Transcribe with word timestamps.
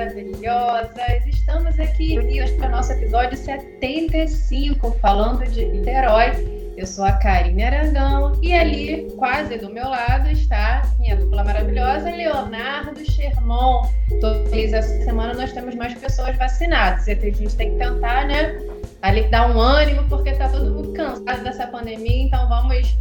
maravilhosas! 0.00 1.26
Estamos 1.26 1.78
aqui 1.78 2.16
para 2.56 2.68
o 2.68 2.70
nosso 2.70 2.90
episódio 2.92 3.36
75, 3.36 4.92
falando 4.92 5.44
de 5.44 5.62
Niterói. 5.66 6.72
Eu 6.74 6.86
sou 6.86 7.04
a 7.04 7.12
Karine 7.12 7.62
Aragão 7.62 8.32
e 8.40 8.54
ali, 8.54 9.12
quase 9.18 9.58
do 9.58 9.68
meu 9.68 9.86
lado, 9.86 10.30
está 10.30 10.90
minha 10.98 11.16
dupla 11.16 11.44
maravilhosa, 11.44 12.10
Leonardo 12.10 12.98
Sherman. 13.04 13.82
Estou 14.10 14.46
feliz 14.46 14.72
essa 14.72 15.04
semana, 15.04 15.34
nós 15.34 15.52
temos 15.52 15.74
mais 15.74 15.92
pessoas 15.92 16.34
vacinadas. 16.38 17.06
A 17.06 17.14
gente 17.14 17.54
tem 17.54 17.72
que 17.72 17.78
tentar, 17.78 18.26
né? 18.26 18.58
Ali 19.02 19.24
dar 19.24 19.54
um 19.54 19.60
ânimo, 19.60 20.08
porque 20.08 20.30
está 20.30 20.48
todo 20.48 20.70
mundo 20.70 20.94
cansado 20.94 21.44
dessa 21.44 21.66
pandemia, 21.66 22.24
então 22.24 22.48
vamos 22.48 22.96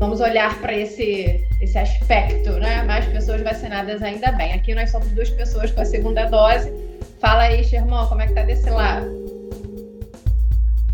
vamos 0.00 0.20
olhar 0.20 0.58
para 0.60 0.72
esse, 0.72 1.46
esse 1.60 1.78
aspecto, 1.78 2.52
né? 2.52 2.82
Mais 2.84 3.06
pessoas 3.06 3.42
vacinadas 3.42 4.02
ainda 4.02 4.32
bem. 4.32 4.52
Aqui 4.52 4.74
nós 4.74 4.90
somos 4.90 5.08
duas 5.08 5.30
pessoas 5.30 5.70
com 5.70 5.80
a 5.80 5.84
segunda 5.84 6.26
dose. 6.26 6.72
Fala 7.20 7.44
aí, 7.44 7.64
Xermão, 7.64 8.06
como 8.06 8.22
é 8.22 8.26
que 8.26 8.34
tá 8.34 8.42
desse 8.42 8.70
lado? 8.70 9.06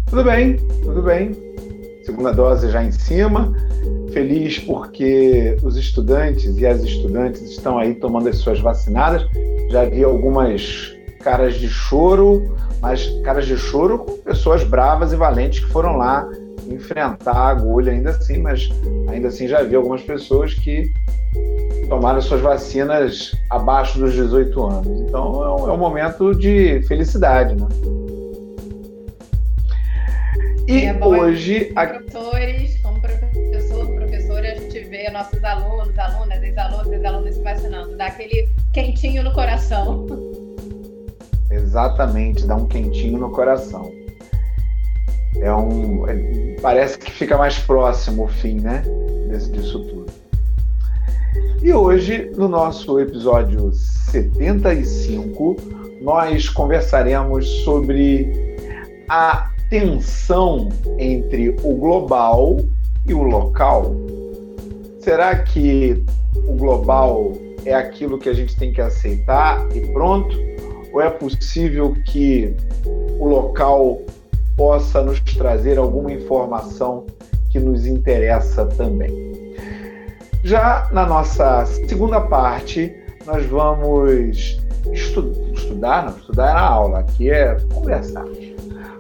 Tudo 0.06 0.24
bem, 0.24 0.56
tudo 0.82 1.02
bem. 1.02 1.32
Segunda 2.04 2.32
dose 2.32 2.70
já 2.70 2.82
em 2.82 2.92
cima. 2.92 3.52
Feliz 4.12 4.58
porque 4.60 5.56
os 5.62 5.76
estudantes 5.76 6.56
e 6.56 6.66
as 6.66 6.82
estudantes 6.82 7.42
estão 7.42 7.78
aí 7.78 7.94
tomando 7.94 8.28
as 8.28 8.38
suas 8.38 8.60
vacinadas. 8.60 9.26
Já 9.70 9.84
vi 9.84 10.04
algumas 10.04 10.94
caras 11.20 11.54
de 11.56 11.68
choro, 11.68 12.54
mas 12.80 13.08
caras 13.24 13.46
de 13.46 13.56
choro 13.56 13.98
com 13.98 14.12
pessoas 14.18 14.62
bravas 14.62 15.12
e 15.12 15.16
valentes 15.16 15.60
que 15.60 15.72
foram 15.72 15.96
lá 15.96 16.28
enfrentar 16.68 17.32
a 17.32 17.48
agulha 17.48 17.92
ainda 17.92 18.10
assim, 18.10 18.38
mas 18.38 18.68
ainda 19.08 19.28
assim 19.28 19.46
já 19.46 19.62
vi 19.62 19.74
algumas 19.74 20.02
pessoas 20.02 20.54
que 20.54 20.92
tomaram 21.88 22.20
suas 22.20 22.40
vacinas 22.40 23.32
abaixo 23.50 23.98
dos 23.98 24.12
18 24.14 24.62
anos. 24.62 25.00
Então 25.02 25.44
é 25.44 25.62
um, 25.62 25.70
é 25.70 25.72
um 25.72 25.76
momento 25.76 26.34
de 26.34 26.82
felicidade, 26.82 27.54
né? 27.54 27.68
E 30.66 30.86
é 30.86 31.04
hoje. 31.04 31.66
Como 31.74 31.86
professores, 31.86 32.80
como 32.82 33.00
professor, 33.00 33.86
professora, 33.94 34.52
a 34.52 34.54
gente 34.54 34.80
vê 34.84 35.10
nossos 35.10 35.44
alunos, 35.44 35.98
alunas, 35.98 36.42
ex-alunos, 36.42 36.90
ex-alunas 36.90 37.34
se 37.34 37.42
vacinando, 37.42 37.96
dá 37.96 38.06
aquele 38.06 38.48
quentinho 38.72 39.22
no 39.22 39.32
coração. 39.32 40.06
Exatamente, 41.50 42.46
dá 42.46 42.56
um 42.56 42.66
quentinho 42.66 43.18
no 43.18 43.30
coração 43.30 44.03
é 45.40 45.54
um 45.54 46.06
é, 46.08 46.56
parece 46.60 46.98
que 46.98 47.10
fica 47.10 47.36
mais 47.36 47.58
próximo 47.58 48.24
o 48.24 48.28
fim, 48.28 48.60
né, 48.60 48.82
desse, 49.28 49.50
disso 49.50 49.80
tudo. 49.80 50.06
E 51.62 51.72
hoje, 51.72 52.30
no 52.36 52.46
nosso 52.46 53.00
episódio 53.00 53.72
75, 53.72 55.56
nós 56.02 56.48
conversaremos 56.48 57.48
sobre 57.64 58.54
a 59.08 59.50
tensão 59.70 60.68
entre 60.98 61.56
o 61.62 61.74
global 61.74 62.60
e 63.06 63.14
o 63.14 63.22
local. 63.22 63.94
Será 65.00 65.36
que 65.36 66.04
o 66.46 66.54
global 66.54 67.32
é 67.64 67.74
aquilo 67.74 68.18
que 68.18 68.28
a 68.28 68.34
gente 68.34 68.56
tem 68.56 68.72
que 68.72 68.80
aceitar 68.80 69.66
e 69.74 69.80
pronto? 69.92 70.36
Ou 70.92 71.00
é 71.00 71.10
possível 71.10 71.96
que 72.04 72.54
o 73.18 73.26
local 73.26 74.00
possa 74.56 75.02
nos 75.02 75.20
trazer 75.20 75.78
alguma 75.78 76.12
informação 76.12 77.06
que 77.50 77.58
nos 77.58 77.86
interessa 77.86 78.66
também. 78.66 79.34
Já 80.42 80.88
na 80.92 81.06
nossa 81.06 81.64
segunda 81.66 82.20
parte, 82.20 82.94
nós 83.26 83.46
vamos 83.46 84.58
estu 84.92 85.32
estudar, 85.54 86.04
não, 86.04 86.16
estudar 86.16 86.50
é 86.50 86.52
na 86.52 86.60
aula, 86.60 86.98
aqui 87.00 87.30
é 87.30 87.56
conversar. 87.72 88.24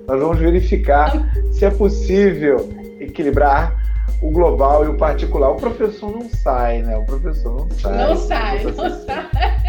Nós 0.06 0.20
vamos 0.20 0.38
verificar 0.38 1.12
se 1.52 1.64
é 1.64 1.70
possível 1.70 2.68
equilibrar 3.00 3.74
o 4.22 4.30
global 4.30 4.84
e 4.84 4.88
o 4.88 4.96
particular. 4.96 5.50
O 5.50 5.56
professor 5.56 6.10
não 6.10 6.28
sai, 6.28 6.82
né? 6.82 6.96
O 6.96 7.04
professor 7.04 7.54
não 7.54 7.70
sai. 7.70 8.08
Não 8.08 8.16
sai, 8.16 8.64
não 8.64 8.72
sai. 8.72 9.63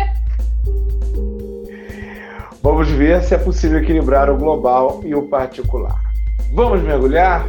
Vamos 2.66 2.90
ver 2.90 3.22
se 3.22 3.36
é 3.36 3.38
possível 3.38 3.78
equilibrar 3.78 4.28
o 4.28 4.36
global 4.36 5.02
e 5.04 5.14
o 5.14 5.30
particular. 5.30 6.02
Vamos 6.52 6.82
mergulhar? 6.82 7.46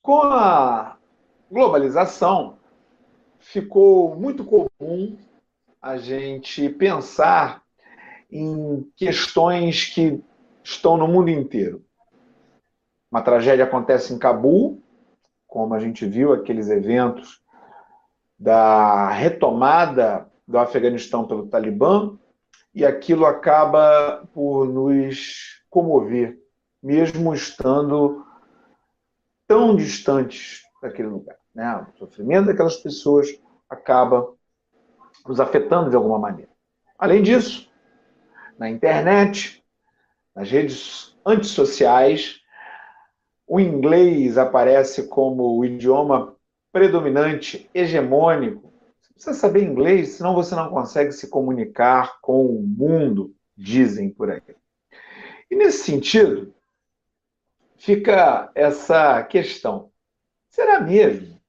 Com 0.00 0.22
a 0.22 0.96
globalização, 1.52 2.56
ficou 3.38 4.16
muito 4.16 4.42
comum 4.42 5.18
a 5.82 5.98
gente 5.98 6.66
pensar 6.70 7.62
em 8.32 8.90
questões 8.96 9.84
que 9.84 10.18
estão 10.64 10.96
no 10.96 11.06
mundo 11.06 11.28
inteiro. 11.28 11.84
Uma 13.12 13.20
tragédia 13.20 13.66
acontece 13.66 14.14
em 14.14 14.18
Cabul, 14.18 14.82
como 15.46 15.74
a 15.74 15.78
gente 15.78 16.06
viu 16.06 16.32
aqueles 16.32 16.70
eventos 16.70 17.39
da 18.40 19.10
retomada 19.10 20.26
do 20.48 20.58
Afeganistão 20.58 21.26
pelo 21.26 21.46
Talibã, 21.46 22.16
e 22.74 22.86
aquilo 22.86 23.26
acaba 23.26 24.26
por 24.32 24.66
nos 24.66 25.62
comover, 25.68 26.38
mesmo 26.82 27.34
estando 27.34 28.24
tão 29.46 29.76
distantes 29.76 30.62
daquele 30.80 31.08
lugar. 31.08 31.36
Né? 31.54 31.86
O 31.92 31.98
sofrimento 31.98 32.46
daquelas 32.46 32.76
pessoas 32.76 33.28
acaba 33.68 34.32
nos 35.26 35.38
afetando 35.38 35.90
de 35.90 35.96
alguma 35.96 36.18
maneira. 36.18 36.50
Além 36.98 37.22
disso, 37.22 37.70
na 38.58 38.70
internet, 38.70 39.62
nas 40.34 40.50
redes 40.50 41.14
antissociais, 41.26 42.40
o 43.46 43.60
inglês 43.60 44.38
aparece 44.38 45.08
como 45.08 45.58
o 45.58 45.64
idioma 45.64 46.36
predominante, 46.72 47.68
hegemônico. 47.74 48.72
Você 49.00 49.12
precisa 49.14 49.34
saber 49.34 49.64
inglês, 49.64 50.10
senão 50.10 50.34
você 50.34 50.54
não 50.54 50.70
consegue 50.70 51.12
se 51.12 51.28
comunicar 51.28 52.20
com 52.20 52.46
o 52.46 52.62
mundo, 52.62 53.34
dizem 53.56 54.10
por 54.10 54.30
aí. 54.30 54.42
E 55.50 55.56
nesse 55.56 55.84
sentido, 55.84 56.54
fica 57.76 58.50
essa 58.54 59.22
questão: 59.24 59.90
será 60.48 60.80
mesmo? 60.80 61.40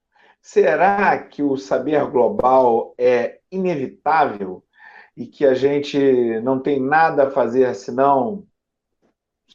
Será 0.41 1.21
que 1.23 1.43
o 1.43 1.55
saber 1.55 2.03
global 2.09 2.95
é 2.97 3.39
inevitável 3.51 4.63
e 5.15 5.27
que 5.27 5.45
a 5.45 5.53
gente 5.53 5.99
não 6.41 6.59
tem 6.59 6.81
nada 6.81 7.27
a 7.27 7.31
fazer 7.31 7.75
senão 7.75 8.47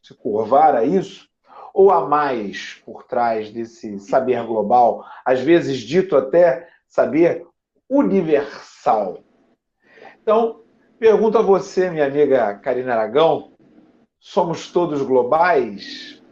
se 0.00 0.14
curvar 0.14 0.76
a 0.76 0.84
isso? 0.84 1.28
Ou 1.76 1.90
há 1.90 2.08
mais 2.08 2.80
por 2.86 3.02
trás 3.02 3.50
desse 3.50 3.98
saber 3.98 4.42
global, 4.46 5.04
às 5.22 5.40
vezes 5.40 5.78
dito 5.80 6.16
até 6.16 6.70
saber 6.88 7.46
universal? 7.86 9.22
Então, 10.22 10.62
pergunto 10.98 11.36
a 11.36 11.42
você, 11.42 11.90
minha 11.90 12.06
amiga 12.06 12.54
Karina 12.54 12.94
Aragão, 12.94 13.52
somos 14.18 14.72
todos 14.72 15.02
globais? 15.02 16.22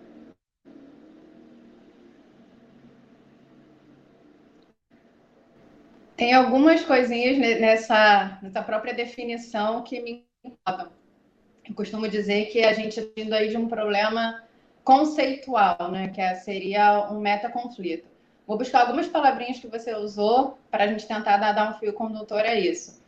Tem 6.17 6.33
algumas 6.33 6.83
coisinhas 6.87 7.37
nessa, 7.37 8.39
nessa 8.41 8.63
própria 8.63 8.95
definição 8.95 9.83
que 9.83 10.01
me 10.01 10.25
incomodam. 10.43 10.91
Eu 11.69 11.75
costumo 11.75 12.09
dizer 12.09 12.47
que 12.47 12.65
a 12.65 12.73
gente 12.73 12.99
está 12.99 13.21
indo 13.21 13.35
aí 13.35 13.51
de 13.51 13.59
um 13.59 13.69
problema 13.69 14.43
conceitual, 14.85 15.91
né? 15.91 16.09
Que 16.09 16.21
é, 16.21 16.35
seria 16.35 17.09
um 17.11 17.19
metaconflito. 17.19 18.07
Vou 18.47 18.59
buscar 18.59 18.83
algumas 18.83 19.09
palavrinhas 19.09 19.59
que 19.59 19.67
você 19.67 19.95
usou 19.95 20.59
para 20.71 20.85
a 20.85 20.87
gente 20.87 21.09
tentar 21.09 21.39
dar, 21.39 21.71
um 21.71 21.79
fio 21.79 21.95
condutor 21.95 22.41
a 22.41 22.55
isso. 22.55 23.03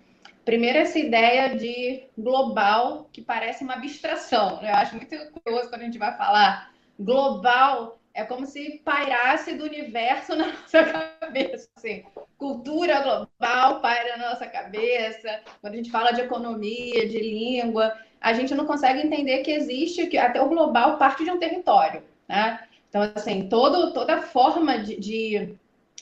Primeiro, 0.46 0.78
essa 0.78 0.98
ideia 0.98 1.54
de 1.54 2.04
global, 2.16 3.08
que 3.12 3.20
parece 3.20 3.62
uma 3.62 3.74
abstração. 3.74 4.62
Né? 4.62 4.70
Eu 4.70 4.76
acho 4.76 4.96
muito 4.96 5.14
curioso 5.32 5.68
quando 5.68 5.82
a 5.82 5.84
gente 5.84 5.98
vai 5.98 6.16
falar 6.16 6.72
global, 6.98 7.98
é 8.14 8.24
como 8.24 8.46
se 8.46 8.80
pairasse 8.82 9.54
do 9.54 9.64
universo 9.64 10.34
na 10.36 10.46
nossa 10.46 10.84
cabeça. 11.20 11.68
Assim, 11.76 12.04
cultura 12.38 13.02
global 13.02 13.80
paira 13.82 14.16
na 14.16 14.30
nossa 14.30 14.46
cabeça. 14.46 15.42
Quando 15.60 15.74
a 15.74 15.76
gente 15.76 15.90
fala 15.90 16.12
de 16.12 16.22
economia, 16.22 17.06
de 17.06 17.18
língua, 17.18 17.94
a 18.20 18.32
gente 18.32 18.54
não 18.54 18.66
consegue 18.66 19.00
entender 19.00 19.38
que 19.38 19.50
existe, 19.50 20.06
que 20.06 20.18
até 20.18 20.40
o 20.40 20.48
global 20.48 20.96
parte 20.96 21.24
de 21.24 21.30
um 21.30 21.38
território, 21.38 22.02
né? 22.28 22.60
Então, 22.88 23.02
assim, 23.14 23.48
todo, 23.48 23.92
toda 23.92 24.22
forma 24.22 24.78
de, 24.78 24.98
de 24.98 25.54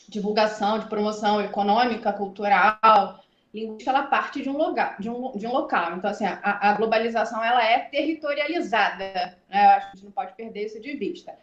divulgação, 0.09 0.79
de 0.79 0.87
promoção 0.87 1.41
econômica, 1.41 2.13
cultural, 2.13 3.21
linguística, 3.53 3.91
ela 3.91 4.05
parte 4.05 4.43
de 4.43 4.51
um 4.51 4.57
lugar, 4.57 4.97
de 5.01 5.09
um, 5.09 5.33
de 5.33 5.47
um 5.47 5.53
local. 5.53 5.97
Então, 5.97 6.11
assim, 6.11 6.25
a, 6.25 6.71
a 6.71 6.75
globalização, 6.75 7.43
ela 7.43 7.65
é 7.65 7.79
territorializada, 7.79 9.39
né? 9.49 9.65
Eu 9.65 9.71
acho 9.71 9.87
que 9.87 9.93
a 9.93 9.97
gente 9.97 10.05
não 10.05 10.13
pode 10.13 10.35
perder 10.35 10.67
isso 10.67 10.81
de 10.81 10.97
vista. 10.97 11.35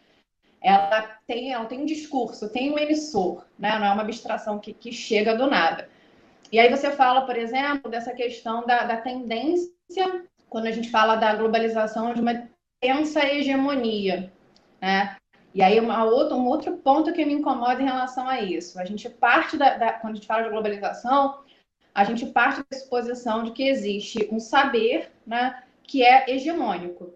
ela 0.60 1.02
tem, 1.26 1.52
ela 1.52 1.64
tem 1.64 1.80
um 1.80 1.86
discurso, 1.86 2.48
tem 2.48 2.70
um 2.72 2.78
emissor, 2.78 3.44
né? 3.58 3.78
não 3.78 3.86
é 3.86 3.92
uma 3.92 4.02
abstração 4.02 4.58
que, 4.58 4.72
que 4.72 4.92
chega 4.92 5.34
do 5.34 5.46
nada. 5.46 5.88
E 6.52 6.58
aí 6.60 6.68
você 6.68 6.90
fala, 6.90 7.22
por 7.22 7.36
exemplo, 7.36 7.90
dessa 7.90 8.12
questão 8.12 8.66
da, 8.66 8.84
da 8.84 8.98
tendência, 8.98 9.72
quando 10.52 10.66
a 10.66 10.70
gente 10.70 10.90
fala 10.90 11.16
da 11.16 11.34
globalização 11.34 12.14
de 12.14 12.20
uma 12.20 12.48
tensa 12.80 13.26
hegemonia. 13.26 14.32
Né? 14.80 15.16
E 15.54 15.62
aí 15.62 15.80
uma 15.80 16.04
outra, 16.04 16.36
um 16.36 16.46
outro 16.46 16.76
ponto 16.76 17.12
que 17.12 17.24
me 17.24 17.34
incomoda 17.34 17.82
em 17.82 17.86
relação 17.86 18.28
a 18.28 18.40
isso. 18.40 18.78
A 18.78 18.84
gente 18.84 19.08
parte 19.08 19.56
da, 19.56 19.76
da, 19.76 19.92
quando 19.94 20.12
a 20.12 20.16
gente 20.16 20.26
fala 20.26 20.44
de 20.44 20.50
globalização, 20.50 21.40
a 21.94 22.04
gente 22.04 22.26
parte 22.26 22.62
da 22.70 22.78
suposição 22.78 23.42
de 23.42 23.50
que 23.50 23.66
existe 23.66 24.28
um 24.30 24.38
saber 24.38 25.10
né, 25.26 25.62
que 25.82 26.04
é 26.04 26.30
hegemônico 26.30 27.12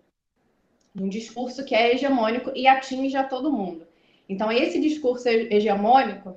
um 1.00 1.08
discurso 1.08 1.64
que 1.64 1.74
é 1.74 1.94
hegemônico 1.94 2.50
e 2.54 2.66
atinge 2.66 3.16
a 3.16 3.24
todo 3.24 3.52
mundo. 3.52 3.86
Então, 4.28 4.50
esse 4.50 4.80
discurso 4.80 5.28
hegemônico, 5.28 6.34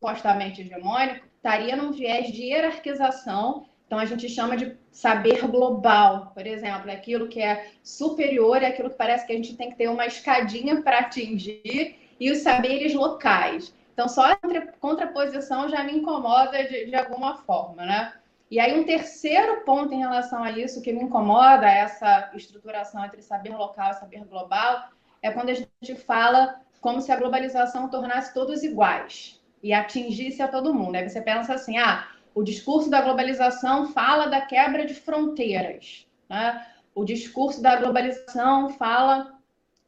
supostamente 0.00 0.62
hegemônico, 0.62 1.26
estaria 1.36 1.76
num 1.76 1.92
viés 1.92 2.32
de 2.32 2.44
hierarquização. 2.44 3.66
Então, 3.86 3.98
a 3.98 4.04
gente 4.04 4.28
chama 4.28 4.56
de 4.56 4.76
saber 4.90 5.46
global, 5.46 6.32
por 6.34 6.46
exemplo, 6.46 6.90
aquilo 6.90 7.28
que 7.28 7.40
é 7.40 7.70
superior, 7.82 8.62
é 8.62 8.66
aquilo 8.66 8.90
que 8.90 8.96
parece 8.96 9.26
que 9.26 9.32
a 9.32 9.36
gente 9.36 9.56
tem 9.56 9.70
que 9.70 9.76
ter 9.76 9.88
uma 9.88 10.06
escadinha 10.06 10.82
para 10.82 11.00
atingir, 11.00 11.96
e 12.18 12.30
os 12.30 12.38
saberes 12.38 12.94
locais. 12.94 13.74
Então, 13.92 14.08
só 14.08 14.32
a 14.32 14.36
contraposição 14.80 15.68
já 15.68 15.84
me 15.84 15.98
incomoda 15.98 16.64
de, 16.64 16.86
de 16.86 16.96
alguma 16.96 17.36
forma, 17.38 17.84
né? 17.84 18.12
E 18.50 18.60
aí, 18.60 18.78
um 18.78 18.84
terceiro 18.84 19.62
ponto 19.64 19.92
em 19.92 19.98
relação 19.98 20.42
a 20.42 20.50
isso 20.50 20.82
que 20.82 20.92
me 20.92 21.02
incomoda, 21.02 21.66
essa 21.68 22.30
estruturação 22.34 23.04
entre 23.04 23.22
saber 23.22 23.56
local 23.56 23.90
e 23.90 23.94
saber 23.94 24.24
global, 24.24 24.88
é 25.22 25.30
quando 25.30 25.50
a 25.50 25.54
gente 25.54 25.94
fala 25.96 26.60
como 26.80 27.00
se 27.00 27.10
a 27.10 27.16
globalização 27.16 27.88
tornasse 27.88 28.34
todos 28.34 28.62
iguais 28.62 29.40
e 29.62 29.72
atingisse 29.72 30.42
a 30.42 30.48
todo 30.48 30.74
mundo. 30.74 30.96
Aí 30.96 31.08
você 31.08 31.20
pensa 31.20 31.54
assim: 31.54 31.78
ah, 31.78 32.06
o 32.34 32.42
discurso 32.42 32.90
da 32.90 33.00
globalização 33.00 33.92
fala 33.92 34.26
da 34.26 34.40
quebra 34.40 34.84
de 34.84 34.94
fronteiras, 34.94 36.06
né? 36.28 36.66
o 36.94 37.04
discurso 37.04 37.62
da 37.62 37.76
globalização 37.76 38.70
fala 38.70 39.38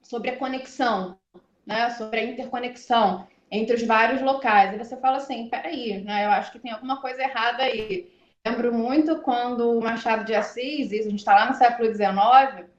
sobre 0.02 0.30
a 0.30 0.36
conexão, 0.36 1.18
né? 1.66 1.90
sobre 1.90 2.20
a 2.20 2.24
interconexão 2.24 3.26
entre 3.50 3.76
os 3.76 3.82
vários 3.82 4.22
locais. 4.22 4.74
E 4.74 4.78
você 4.78 4.96
fala 4.96 5.18
assim: 5.18 5.48
peraí, 5.48 6.02
né? 6.02 6.26
eu 6.26 6.30
acho 6.30 6.52
que 6.52 6.58
tem 6.58 6.72
alguma 6.72 7.00
coisa 7.00 7.22
errada 7.22 7.62
aí 7.62 8.10
lembro 8.46 8.72
muito 8.72 9.20
quando 9.22 9.76
o 9.76 9.82
Machado 9.82 10.24
de 10.24 10.32
Assis, 10.32 10.92
a 10.92 11.10
gente 11.10 11.16
está 11.16 11.34
lá 11.34 11.46
no 11.46 11.56
século 11.56 11.92
XIX, 11.92 12.70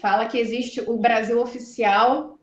fala 0.00 0.26
que 0.26 0.38
existe 0.38 0.80
o 0.80 0.96
Brasil 0.96 1.40
oficial 1.40 2.36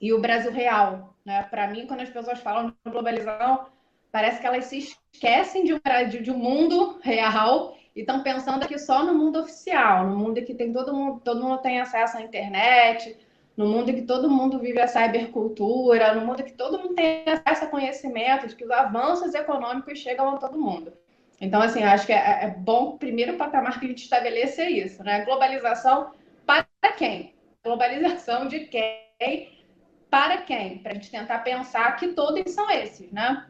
e 0.00 0.10
o 0.12 0.20
Brasil 0.20 0.50
real. 0.50 1.14
Né? 1.22 1.42
Para 1.50 1.66
mim, 1.66 1.86
quando 1.86 2.00
as 2.00 2.08
pessoas 2.08 2.40
falam 2.40 2.68
de 2.68 2.90
globalização, 2.90 3.66
parece 4.10 4.40
que 4.40 4.46
elas 4.46 4.64
se 4.66 4.78
esquecem 4.78 5.64
de 5.64 5.74
um, 5.74 5.78
de 6.22 6.30
um 6.30 6.38
mundo 6.38 6.98
real 7.02 7.76
e 7.94 8.00
estão 8.00 8.22
pensando 8.22 8.62
aqui 8.62 8.78
só 8.78 9.04
no 9.04 9.14
mundo 9.14 9.40
oficial, 9.40 10.06
no 10.06 10.16
mundo 10.16 10.42
que 10.42 10.54
tem 10.54 10.72
todo 10.72 10.94
mundo, 10.94 11.20
todo 11.20 11.42
mundo 11.42 11.58
tem 11.58 11.80
acesso 11.80 12.16
à 12.16 12.22
internet, 12.22 13.16
no 13.56 13.66
mundo 13.68 13.92
que 13.92 14.02
todo 14.02 14.30
mundo 14.30 14.58
vive 14.58 14.80
a 14.80 14.86
cybercultura, 14.86 16.14
no 16.14 16.24
mundo 16.24 16.42
que 16.42 16.52
todo 16.52 16.78
mundo 16.78 16.94
tem 16.94 17.24
acesso 17.26 17.64
a 17.64 17.68
conhecimento, 17.68 18.46
de 18.46 18.56
que 18.56 18.64
os 18.64 18.70
avanços 18.70 19.34
econômicos 19.34 19.98
chegam 19.98 20.30
a 20.30 20.38
todo 20.38 20.58
mundo. 20.58 20.92
Então, 21.40 21.60
assim, 21.60 21.82
acho 21.82 22.06
que 22.06 22.12
é, 22.12 22.44
é 22.44 22.54
bom, 22.56 22.96
primeiro 22.96 23.36
patamar 23.36 23.78
que 23.78 23.86
a 23.86 23.88
gente 23.88 24.04
estabeleça 24.04 24.62
é 24.62 24.70
isso, 24.70 25.02
né? 25.02 25.24
Globalização 25.24 26.12
para 26.46 26.66
quem? 26.96 27.34
Globalização 27.64 28.46
de 28.46 28.60
quem? 28.60 29.64
Para 30.10 30.38
quem? 30.38 30.78
Para 30.78 30.92
a 30.92 30.94
gente 30.94 31.10
tentar 31.10 31.38
pensar 31.40 31.96
que 31.96 32.08
todos 32.08 32.50
são 32.52 32.70
esses, 32.70 33.10
né? 33.12 33.46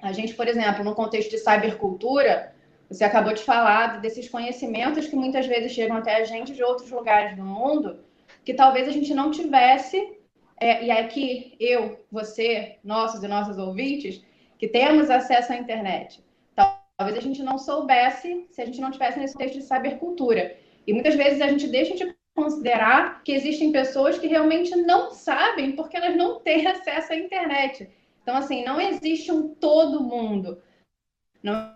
A 0.00 0.12
gente, 0.12 0.34
por 0.34 0.46
exemplo, 0.46 0.84
no 0.84 0.94
contexto 0.94 1.30
de 1.30 1.38
cybercultura, 1.38 2.54
você 2.88 3.04
acabou 3.04 3.32
de 3.32 3.42
falar 3.42 4.00
desses 4.00 4.28
conhecimentos 4.28 5.06
que 5.06 5.16
muitas 5.16 5.46
vezes 5.46 5.72
chegam 5.72 5.96
até 5.96 6.16
a 6.16 6.24
gente 6.24 6.54
de 6.54 6.62
outros 6.62 6.90
lugares 6.90 7.36
do 7.36 7.44
mundo, 7.44 8.00
que 8.44 8.54
talvez 8.54 8.88
a 8.88 8.92
gente 8.92 9.12
não 9.12 9.30
tivesse, 9.30 10.18
é, 10.60 10.84
e 10.84 10.90
aqui 10.90 11.56
eu, 11.60 12.04
você, 12.10 12.78
nossos 12.82 13.22
e 13.22 13.28
nossas 13.28 13.58
ouvintes, 13.58 14.22
que 14.58 14.68
temos 14.68 15.10
acesso 15.10 15.52
à 15.52 15.56
internet 15.56 16.22
talvez 16.98 17.16
a 17.16 17.20
gente 17.20 17.42
não 17.44 17.58
soubesse 17.58 18.46
se 18.50 18.60
a 18.60 18.66
gente 18.66 18.80
não 18.80 18.90
tivesse 18.90 19.20
nesse 19.20 19.38
texto 19.38 19.54
de 19.54 19.62
cybercultura. 19.62 20.56
E 20.84 20.92
muitas 20.92 21.14
vezes 21.14 21.40
a 21.40 21.46
gente 21.46 21.68
deixa 21.68 21.94
de 21.94 22.12
considerar 22.34 23.22
que 23.22 23.32
existem 23.32 23.70
pessoas 23.70 24.18
que 24.18 24.26
realmente 24.26 24.74
não 24.74 25.12
sabem 25.12 25.72
porque 25.72 25.96
elas 25.96 26.16
não 26.16 26.40
têm 26.40 26.66
acesso 26.66 27.12
à 27.12 27.16
internet. 27.16 27.88
Então, 28.28 28.36
assim, 28.36 28.62
não 28.62 28.78
existe 28.78 29.32
um 29.32 29.54
todo 29.54 30.04
mundo. 30.04 30.62
Não. 31.42 31.74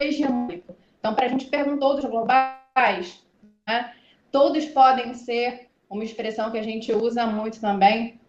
Então, 0.00 1.14
para 1.14 1.26
a 1.26 1.28
gente 1.28 1.46
perguntou 1.46 1.94
dos 1.94 2.04
globais, 2.06 3.24
né, 3.68 3.94
todos 4.32 4.64
podem 4.64 5.14
ser 5.14 5.68
uma 5.88 6.02
expressão 6.02 6.50
que 6.50 6.58
a 6.58 6.62
gente 6.62 6.92
usa 6.92 7.24
muito 7.24 7.60
também 7.60 8.20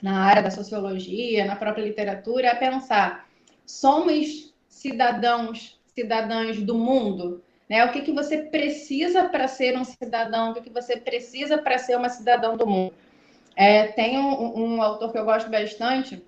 na 0.00 0.24
área 0.24 0.42
da 0.42 0.50
sociologia, 0.50 1.44
na 1.44 1.56
própria 1.56 1.84
literatura, 1.84 2.46
é 2.46 2.54
pensar 2.54 3.28
somos 3.66 4.54
cidadãos, 4.66 5.78
cidadãs 5.94 6.62
do 6.62 6.74
mundo, 6.74 7.44
né? 7.68 7.84
O 7.84 7.92
que, 7.92 8.00
que 8.00 8.12
você 8.12 8.44
precisa 8.44 9.28
para 9.28 9.46
ser 9.46 9.76
um 9.76 9.84
cidadão? 9.84 10.52
O 10.52 10.54
que, 10.54 10.62
que 10.62 10.70
você 10.70 10.96
precisa 10.96 11.58
para 11.58 11.76
ser 11.76 11.98
uma 11.98 12.08
cidadã 12.08 12.56
do 12.56 12.66
mundo? 12.66 12.94
É, 13.56 13.86
tem 13.88 14.18
um, 14.18 14.58
um, 14.58 14.82
autor 14.82 15.12
que 15.12 15.18
eu 15.18 15.24
gosto 15.24 15.48
bastante, 15.48 16.22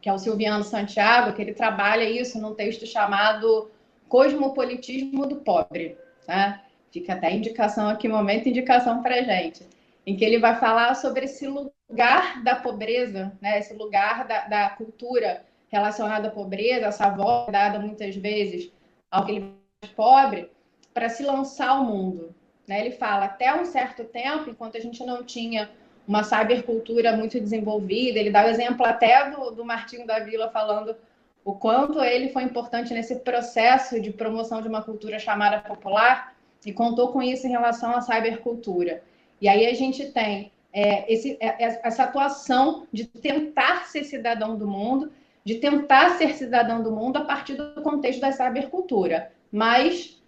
que 0.00 0.08
é 0.08 0.12
o 0.12 0.18
Silviano 0.18 0.62
Santiago, 0.62 1.34
que 1.34 1.40
ele 1.40 1.54
trabalha 1.54 2.04
isso 2.04 2.40
num 2.40 2.54
texto 2.54 2.86
chamado 2.86 3.70
Cosmopolitismo 4.08 5.26
do 5.26 5.36
Pobre. 5.36 5.96
Tá? 6.26 6.62
Fica 6.92 7.14
até 7.14 7.32
indicação 7.32 7.88
aqui, 7.88 8.06
momento 8.06 8.48
indicação 8.48 9.02
para 9.02 9.22
gente, 9.22 9.66
em 10.06 10.16
que 10.16 10.24
ele 10.24 10.38
vai 10.38 10.56
falar 10.56 10.94
sobre 10.94 11.24
esse 11.24 11.46
lugar 11.46 12.42
da 12.42 12.56
pobreza, 12.56 13.32
né? 13.40 13.58
esse 13.58 13.72
lugar 13.74 14.26
da, 14.26 14.46
da 14.46 14.70
cultura 14.70 15.44
relacionado 15.68 16.26
à 16.26 16.30
pobreza, 16.30 16.86
essa 16.86 17.08
voz 17.08 17.50
dada 17.50 17.78
muitas 17.78 18.14
vezes 18.14 18.70
ao 19.10 19.24
que 19.24 19.32
ele 19.32 19.54
é 19.82 19.86
pobre, 19.88 20.50
para 20.92 21.08
se 21.08 21.22
lançar 21.22 21.70
ao 21.70 21.84
mundo. 21.84 22.34
Né? 22.68 22.80
Ele 22.80 22.90
fala, 22.92 23.24
até 23.24 23.54
um 23.54 23.64
certo 23.64 24.04
tempo, 24.04 24.50
enquanto 24.50 24.76
a 24.76 24.80
gente 24.80 25.04
não 25.04 25.24
tinha 25.24 25.70
uma 26.06 26.22
cybercultura 26.22 27.16
muito 27.16 27.40
desenvolvida, 27.40 28.18
ele 28.18 28.30
dá 28.30 28.44
o 28.44 28.48
exemplo 28.48 28.84
até 28.84 29.30
do, 29.30 29.50
do 29.50 29.64
Martinho 29.64 30.06
da 30.06 30.18
Vila 30.20 30.50
falando 30.50 30.96
o 31.44 31.54
quanto 31.54 32.02
ele 32.02 32.28
foi 32.28 32.42
importante 32.42 32.92
nesse 32.92 33.16
processo 33.16 34.00
de 34.00 34.10
promoção 34.10 34.62
de 34.62 34.68
uma 34.68 34.82
cultura 34.82 35.18
chamada 35.18 35.58
popular 35.60 36.34
e 36.64 36.72
contou 36.72 37.08
com 37.08 37.22
isso 37.22 37.46
em 37.46 37.50
relação 37.50 37.94
à 37.94 38.00
cybercultura. 38.00 39.02
E 39.40 39.48
aí 39.48 39.66
a 39.66 39.74
gente 39.74 40.06
tem 40.06 40.52
é, 40.72 41.12
esse, 41.12 41.36
é, 41.40 41.78
essa 41.82 42.04
atuação 42.04 42.86
de 42.92 43.06
tentar 43.06 43.84
ser 43.86 44.04
cidadão 44.04 44.56
do 44.56 44.66
mundo 44.66 45.12
de 45.44 45.56
tentar 45.56 46.16
ser 46.16 46.34
cidadão 46.34 46.82
do 46.82 46.90
mundo 46.90 47.18
a 47.18 47.24
partir 47.24 47.54
do 47.54 47.82
contexto 47.82 48.20
da 48.20 48.32
cybercultura, 48.32 49.30
mas 49.52 50.20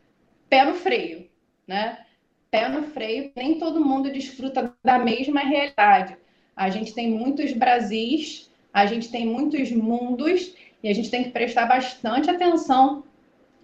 pé 0.48 0.64
no 0.64 0.74
freio, 0.74 1.28
né? 1.66 2.04
Pé 2.56 2.70
no 2.70 2.84
freio, 2.84 3.30
nem 3.36 3.58
todo 3.58 3.84
mundo 3.84 4.10
desfruta 4.10 4.74
da 4.82 4.98
mesma 4.98 5.40
realidade. 5.40 6.16
A 6.56 6.70
gente 6.70 6.94
tem 6.94 7.10
muitos 7.10 7.52
Brasis, 7.52 8.50
a 8.72 8.86
gente 8.86 9.10
tem 9.10 9.26
muitos 9.26 9.70
mundos, 9.70 10.54
e 10.82 10.88
a 10.88 10.94
gente 10.94 11.10
tem 11.10 11.24
que 11.24 11.32
prestar 11.32 11.66
bastante 11.66 12.30
atenção 12.30 13.04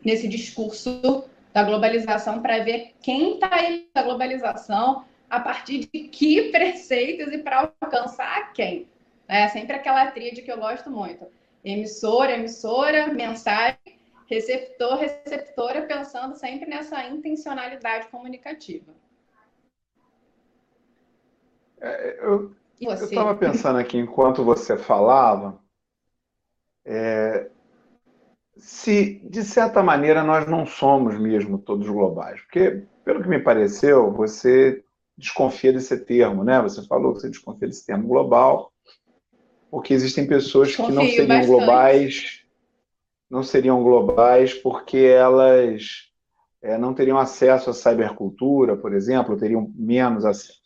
nesse 0.05 0.29
discurso 0.29 1.25
da 1.55 1.65
globalização 1.65 2.43
para 2.43 2.63
ver 2.63 2.93
quem 3.01 3.37
está 3.37 3.55
aí 3.55 3.89
na 3.95 4.03
globalização, 4.03 5.07
a 5.31 5.41
partir 5.41 5.89
de 5.91 6.01
que 6.09 6.51
preceitos 6.53 7.33
e 7.33 7.39
para 7.39 7.73
alcançar 7.81 8.53
quem. 8.53 8.87
É 9.27 9.49
sempre 9.49 9.75
aquela 9.75 10.11
tríade 10.11 10.43
que 10.43 10.53
eu 10.53 10.59
gosto 10.59 10.91
muito 10.91 11.27
emissora, 11.65 12.33
emissora, 12.33 13.07
mensagem, 13.07 13.79
receptor, 14.33 14.97
receptora, 14.97 15.83
pensando 15.83 16.35
sempre 16.35 16.69
nessa 16.69 17.05
intencionalidade 17.05 18.09
comunicativa. 18.09 18.95
É, 21.81 22.19
eu 22.25 22.55
estava 22.81 23.35
pensando 23.35 23.79
aqui 23.79 23.99
enquanto 23.99 24.43
você 24.45 24.77
falava, 24.77 25.61
é, 26.85 27.51
se 28.57 29.21
de 29.29 29.45
certa 29.45 29.83
maneira 29.83 30.23
nós 30.23 30.47
não 30.47 30.65
somos 30.65 31.19
mesmo 31.19 31.59
todos 31.59 31.89
globais, 31.89 32.41
porque 32.43 32.85
pelo 33.05 33.23
que 33.23 33.29
me 33.29 33.41
pareceu, 33.41 34.12
você 34.12 34.83
desconfia 35.19 35.73
desse 35.73 35.97
termo, 36.05 36.43
né? 36.43 36.62
Você 36.62 36.87
falou 36.87 37.12
que 37.12 37.21
você 37.21 37.29
desconfia 37.29 37.69
desse 37.69 37.85
termo 37.85 38.09
global 38.09 38.73
porque 39.71 39.95
existem 39.95 40.27
pessoas 40.27 40.77
que 40.77 40.83
não 40.83 41.07
seriam 41.07 41.27
bastante. 41.29 41.47
globais, 41.47 42.42
não 43.33 43.43
seriam 43.43 43.83
globais 43.83 44.53
porque 44.53 44.99
elas 44.99 46.11
é, 46.61 46.77
não 46.77 46.93
teriam 46.93 47.17
acesso 47.17 47.71
à 47.71 47.73
cybercultura, 47.73 48.77
por 48.77 48.93
exemplo, 48.93 49.39
teriam 49.39 49.73
menos 49.75 50.27
acesso. 50.27 50.61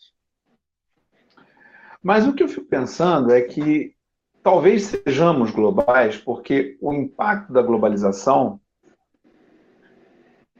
Mas 2.02 2.26
o 2.26 2.32
que 2.35 2.42
eu 2.42 2.49
fico 2.49 2.66
pensando 2.66 3.32
é 3.32 3.40
que 3.40 3.94
talvez 4.42 4.82
sejamos 4.82 5.52
globais, 5.52 6.16
porque 6.16 6.76
o 6.80 6.92
impacto 6.92 7.52
da 7.52 7.62
globalização 7.62 8.61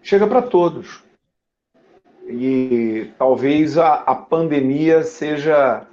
chega 0.01 0.29
para 0.29 0.43
todos. 0.43 1.03
E 2.29 3.13
talvez 3.19 3.77
a, 3.77 3.95
a 3.95 4.15
pandemia 4.15 5.03
seja 5.03 5.85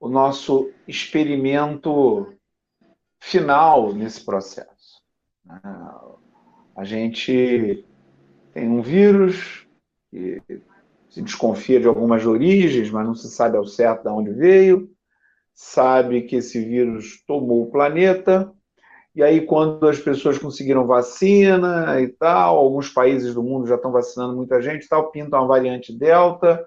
o 0.00 0.08
nosso 0.08 0.72
experimento 0.88 2.34
final 3.20 3.92
nesse 3.92 4.24
processo. 4.24 4.73
A 5.46 6.84
gente 6.84 7.84
tem 8.52 8.68
um 8.68 8.80
vírus 8.82 9.66
que 10.10 10.40
se 11.10 11.22
desconfia 11.22 11.78
de 11.78 11.86
algumas 11.86 12.26
origens, 12.26 12.90
mas 12.90 13.06
não 13.06 13.14
se 13.14 13.28
sabe 13.28 13.56
ao 13.56 13.66
certo 13.66 14.02
de 14.02 14.08
onde 14.08 14.30
veio, 14.32 14.90
sabe 15.54 16.22
que 16.22 16.36
esse 16.36 16.60
vírus 16.64 17.22
tomou 17.26 17.62
o 17.62 17.70
planeta, 17.70 18.52
e 19.14 19.22
aí 19.22 19.42
quando 19.42 19.88
as 19.88 20.00
pessoas 20.00 20.38
conseguiram 20.38 20.86
vacina 20.86 22.00
e 22.00 22.08
tal, 22.08 22.58
alguns 22.58 22.88
países 22.88 23.32
do 23.34 23.42
mundo 23.42 23.68
já 23.68 23.76
estão 23.76 23.92
vacinando 23.92 24.34
muita 24.34 24.60
gente, 24.60 24.88
tal, 24.88 25.12
pinta 25.12 25.36
uma 25.36 25.46
variante 25.46 25.96
Delta, 25.96 26.66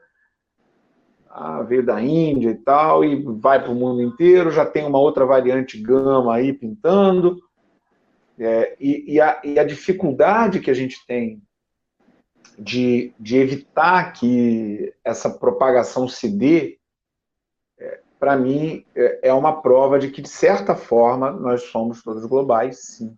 ah, 1.29 1.61
veio 1.63 1.85
da 1.85 2.01
Índia 2.01 2.51
e 2.51 2.55
tal, 2.55 3.03
e 3.03 3.21
vai 3.21 3.61
para 3.61 3.71
o 3.71 3.75
mundo 3.75 4.01
inteiro, 4.01 4.49
já 4.49 4.65
tem 4.65 4.85
uma 4.85 4.99
outra 4.99 5.25
variante 5.25 5.81
Gama 5.81 6.33
aí 6.33 6.53
pintando, 6.53 7.37
é, 8.39 8.75
e, 8.79 9.15
e, 9.15 9.21
a, 9.21 9.41
e 9.43 9.59
a 9.59 9.63
dificuldade 9.63 10.59
que 10.59 10.69
a 10.69 10.73
gente 10.73 11.05
tem 11.05 11.41
de, 12.57 13.13
de 13.19 13.37
evitar 13.37 14.13
que 14.13 14.93
essa 15.03 15.29
propagação 15.29 16.07
se 16.07 16.29
dê, 16.29 16.79
é, 17.79 18.01
para 18.19 18.35
mim, 18.35 18.85
é, 18.95 19.29
é 19.29 19.33
uma 19.33 19.61
prova 19.61 19.99
de 19.99 20.09
que, 20.09 20.21
de 20.21 20.29
certa 20.29 20.75
forma, 20.75 21.31
nós 21.31 21.63
somos 21.63 22.01
todos 22.01 22.25
globais, 22.25 22.79
sim. 22.79 23.15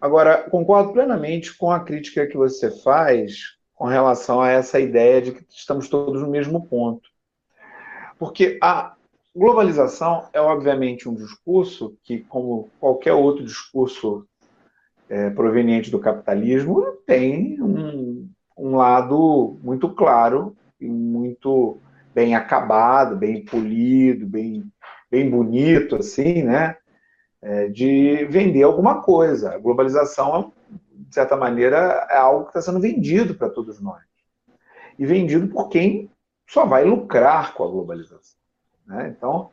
Agora, 0.00 0.48
concordo 0.50 0.92
plenamente 0.92 1.56
com 1.56 1.70
a 1.70 1.80
crítica 1.80 2.26
que 2.26 2.36
você 2.36 2.70
faz 2.82 3.56
com 3.74 3.86
relação 3.86 4.40
a 4.40 4.50
essa 4.50 4.80
ideia 4.80 5.20
de 5.20 5.32
que 5.32 5.44
estamos 5.50 5.88
todos 5.88 6.22
no 6.22 6.30
mesmo 6.30 6.66
ponto. 6.66 7.08
Porque 8.18 8.58
a 8.62 8.95
globalização 9.36 10.28
é, 10.32 10.40
obviamente, 10.40 11.08
um 11.08 11.14
discurso 11.14 11.96
que, 12.02 12.20
como 12.20 12.70
qualquer 12.80 13.12
outro 13.12 13.44
discurso 13.44 14.26
é, 15.08 15.30
proveniente 15.30 15.90
do 15.90 16.00
capitalismo 16.00 16.82
tem 17.06 17.62
um, 17.62 18.28
um 18.56 18.76
lado 18.76 19.58
muito 19.62 19.90
claro 19.90 20.56
e 20.80 20.88
muito 20.88 21.78
bem 22.14 22.34
acabado, 22.34 23.14
bem 23.14 23.44
polido, 23.44 24.26
bem, 24.26 24.64
bem 25.10 25.28
bonito, 25.28 25.96
assim, 25.96 26.42
né? 26.42 26.76
É, 27.42 27.68
de 27.68 28.24
vender 28.30 28.62
alguma 28.62 29.02
coisa. 29.02 29.52
A 29.52 29.58
globalização, 29.58 30.52
de 30.90 31.14
certa 31.14 31.36
maneira, 31.36 32.06
é 32.10 32.16
algo 32.16 32.44
que 32.44 32.50
está 32.50 32.62
sendo 32.62 32.80
vendido 32.80 33.34
para 33.34 33.50
todos 33.50 33.80
nós. 33.80 34.02
E 34.98 35.04
vendido 35.04 35.46
por 35.48 35.68
quem 35.68 36.10
só 36.48 36.64
vai 36.64 36.84
lucrar 36.84 37.52
com 37.52 37.64
a 37.64 37.68
globalização. 37.68 38.35
Né? 38.86 39.14
Então, 39.16 39.50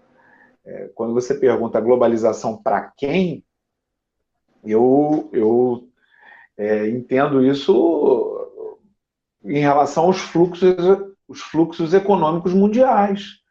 é, 0.66 0.90
quando 0.96 1.14
você 1.14 1.36
pergunta 1.36 1.82
globalização 1.82 2.62
para 2.62 2.82
quem, 2.96 3.44
eu, 4.64 5.30
eu 5.34 5.90
é, 6.58 6.88
entendo 6.88 7.44
isso 7.44 8.40
em 9.44 9.60
relação 9.60 10.06
aos 10.06 10.20
fluxos, 10.20 10.76
os 11.28 11.42
fluxos 11.42 11.94
econômicos 11.94 12.54
mundiais, 12.54 13.42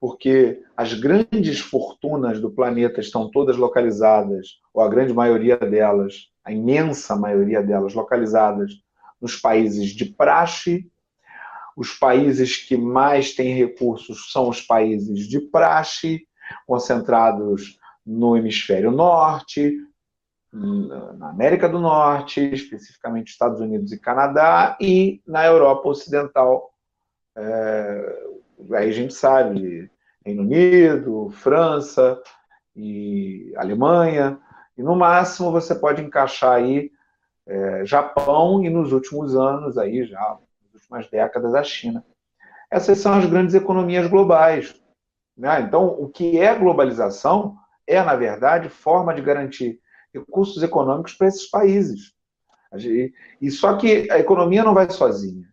porque 0.00 0.62
as 0.76 0.94
grandes 0.94 1.58
fortunas 1.60 2.40
do 2.40 2.50
planeta 2.50 3.00
estão 3.00 3.30
todas 3.30 3.56
localizadas, 3.56 4.60
ou 4.72 4.82
a 4.82 4.88
grande 4.88 5.12
maioria 5.12 5.56
delas, 5.56 6.30
a 6.44 6.52
imensa 6.52 7.16
maioria 7.16 7.62
delas, 7.62 7.94
localizadas 7.94 8.72
nos 9.20 9.36
países 9.36 9.90
de 9.90 10.04
praxe. 10.04 10.90
Os 11.76 11.92
países 11.92 12.56
que 12.56 12.76
mais 12.76 13.34
têm 13.34 13.54
recursos 13.54 14.32
são 14.32 14.48
os 14.48 14.62
países 14.62 15.28
de 15.28 15.38
praxe, 15.38 16.26
concentrados 16.66 17.78
no 18.04 18.36
hemisfério 18.36 18.90
norte, 18.90 19.76
na 20.52 21.28
América 21.28 21.68
do 21.68 21.78
Norte, 21.78 22.40
especificamente 22.40 23.28
Estados 23.28 23.60
Unidos 23.60 23.92
e 23.92 24.00
Canadá, 24.00 24.76
e 24.80 25.20
na 25.26 25.44
Europa 25.44 25.88
Ocidental. 25.88 26.72
É, 27.36 28.26
aí 28.72 28.88
a 28.88 28.92
gente 28.92 29.12
sabe, 29.12 29.90
Reino 30.24 30.42
Unido, 30.42 31.28
França 31.30 32.18
e 32.74 33.52
Alemanha, 33.56 34.38
e 34.78 34.82
no 34.82 34.96
máximo 34.96 35.50
você 35.50 35.74
pode 35.74 36.02
encaixar 36.02 36.54
aí 36.54 36.90
é, 37.46 37.84
Japão 37.84 38.64
e 38.64 38.70
nos 38.70 38.92
últimos 38.92 39.36
anos, 39.36 39.76
aí 39.76 40.04
já, 40.04 40.38
últimas 40.86 41.10
décadas, 41.10 41.54
a 41.54 41.62
China. 41.62 42.04
Essas 42.70 42.98
são 42.98 43.14
as 43.14 43.26
grandes 43.26 43.54
economias 43.54 44.08
globais. 44.08 44.80
Né? 45.36 45.60
Então, 45.60 45.86
o 45.86 46.08
que 46.08 46.38
é 46.38 46.54
globalização 46.54 47.56
é, 47.86 48.02
na 48.02 48.16
verdade, 48.16 48.68
forma 48.68 49.14
de 49.14 49.22
garantir 49.22 49.80
recursos 50.12 50.62
econômicos 50.62 51.12
para 51.14 51.28
esses 51.28 51.48
países. 51.48 52.14
E 53.40 53.50
só 53.50 53.76
que 53.76 54.10
a 54.10 54.18
economia 54.18 54.64
não 54.64 54.74
vai 54.74 54.90
sozinha. 54.90 55.46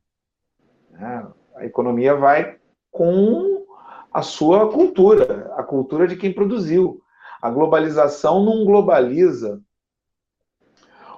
Né? 0.90 1.28
A 1.56 1.66
economia 1.66 2.16
vai 2.16 2.60
com 2.92 3.66
a 4.12 4.22
sua 4.22 4.72
cultura, 4.72 5.54
a 5.56 5.64
cultura 5.64 6.08
de 6.08 6.16
quem 6.16 6.34
produziu. 6.34 7.02
A 7.42 7.50
globalização 7.50 8.44
não 8.44 8.64
globaliza 8.66 9.62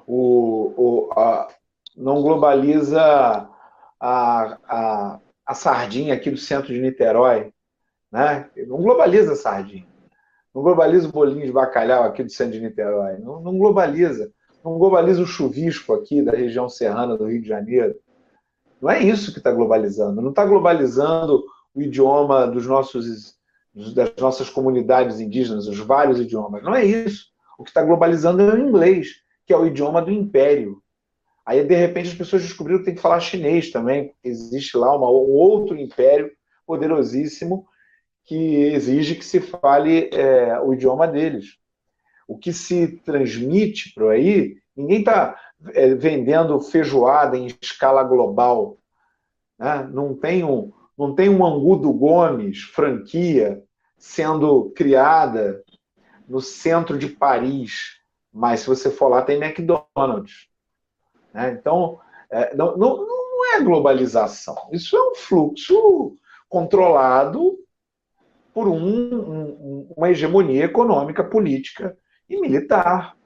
o, 0.07 0.73
o 0.77 1.13
a, 1.13 1.47
não 1.95 2.21
globaliza 2.21 3.49
a, 4.05 4.59
a, 4.67 5.19
a 5.47 5.53
sardinha 5.55 6.13
aqui 6.13 6.29
do 6.29 6.37
centro 6.37 6.71
de 6.71 6.79
Niterói, 6.79 7.51
né? 8.11 8.47
Não 8.67 8.77
globaliza 8.77 9.33
a 9.33 9.35
sardinha. 9.35 9.87
Não 10.53 10.61
globaliza 10.61 11.09
o 11.09 11.11
bolinho 11.11 11.45
de 11.45 11.51
bacalhau 11.51 12.03
aqui 12.03 12.23
do 12.23 12.29
centro 12.29 12.53
de 12.53 12.61
Niterói. 12.61 13.17
Não, 13.17 13.41
não 13.41 13.57
globaliza. 13.57 14.31
Não 14.63 14.77
globaliza 14.77 15.21
o 15.21 15.25
chuvisco 15.25 15.93
aqui 15.93 16.21
da 16.21 16.31
região 16.31 16.69
serrana 16.69 17.17
do 17.17 17.25
Rio 17.25 17.41
de 17.41 17.47
Janeiro. 17.47 17.95
Não 18.79 18.91
é 18.91 18.99
isso 19.01 19.31
que 19.31 19.39
está 19.39 19.51
globalizando. 19.51 20.21
Não 20.21 20.29
está 20.29 20.45
globalizando 20.45 21.43
o 21.73 21.81
idioma 21.81 22.45
dos 22.45 22.67
nossos, 22.67 23.35
das 23.95 24.15
nossas 24.19 24.49
comunidades 24.51 25.19
indígenas, 25.19 25.67
os 25.67 25.79
vários 25.79 26.19
idiomas. 26.19 26.63
Não 26.63 26.75
é 26.75 26.85
isso. 26.85 27.25
O 27.57 27.63
que 27.63 27.71
está 27.71 27.83
globalizando 27.83 28.43
é 28.43 28.53
o 28.53 28.59
inglês, 28.59 29.07
que 29.47 29.53
é 29.53 29.57
o 29.57 29.65
idioma 29.65 30.01
do 30.01 30.11
império. 30.11 30.79
Aí, 31.45 31.63
de 31.63 31.75
repente, 31.75 32.09
as 32.09 32.15
pessoas 32.15 32.41
descobriram 32.41 32.79
que 32.79 32.85
tem 32.85 32.95
que 32.95 33.01
falar 33.01 33.19
chinês 33.19 33.71
também, 33.71 34.07
porque 34.07 34.27
existe 34.27 34.75
lá 34.75 34.95
uma, 34.95 35.09
um 35.09 35.31
outro 35.31 35.77
império 35.77 36.31
poderosíssimo 36.65 37.67
que 38.23 38.35
exige 38.35 39.15
que 39.15 39.23
se 39.23 39.39
fale 39.39 40.09
é, 40.11 40.59
o 40.59 40.73
idioma 40.73 41.07
deles. 41.07 41.57
O 42.27 42.37
que 42.37 42.51
se 42.51 42.87
transmite 43.05 43.93
por 43.93 44.11
aí, 44.11 44.57
ninguém 44.75 44.99
está 44.99 45.39
é, 45.73 45.93
vendendo 45.93 46.59
feijoada 46.59 47.37
em 47.37 47.47
escala 47.61 48.03
global. 48.03 48.79
Né? 49.59 49.87
Não, 49.93 50.15
tem 50.15 50.43
um, 50.43 50.73
não 50.97 51.13
tem 51.13 51.29
um 51.29 51.45
Angudo 51.45 51.93
Gomes, 51.93 52.63
franquia, 52.63 53.63
sendo 53.95 54.71
criada 54.71 55.63
no 56.27 56.41
centro 56.41 56.97
de 56.97 57.07
Paris, 57.07 57.99
mas 58.33 58.61
se 58.61 58.67
você 58.67 58.89
for 58.89 59.09
lá, 59.09 59.21
tem 59.21 59.41
McDonald's. 59.41 60.47
Né? 61.35 61.51
Então, 61.51 61.99
é, 62.31 62.55
não, 62.55 62.77
não, 62.77 63.05
não 63.05 63.53
é 63.53 63.61
globalização. 63.61 64.69
Isso 64.71 64.95
é 64.95 65.11
um 65.11 65.15
fluxo 65.15 66.15
controlado 66.47 67.59
por 68.53 68.69
um, 68.69 68.77
um, 68.77 69.93
uma 69.97 70.09
hegemonia 70.09 70.63
econômica, 70.63 71.25
política 71.25 71.97
e 72.29 72.39
militar. 72.39 73.17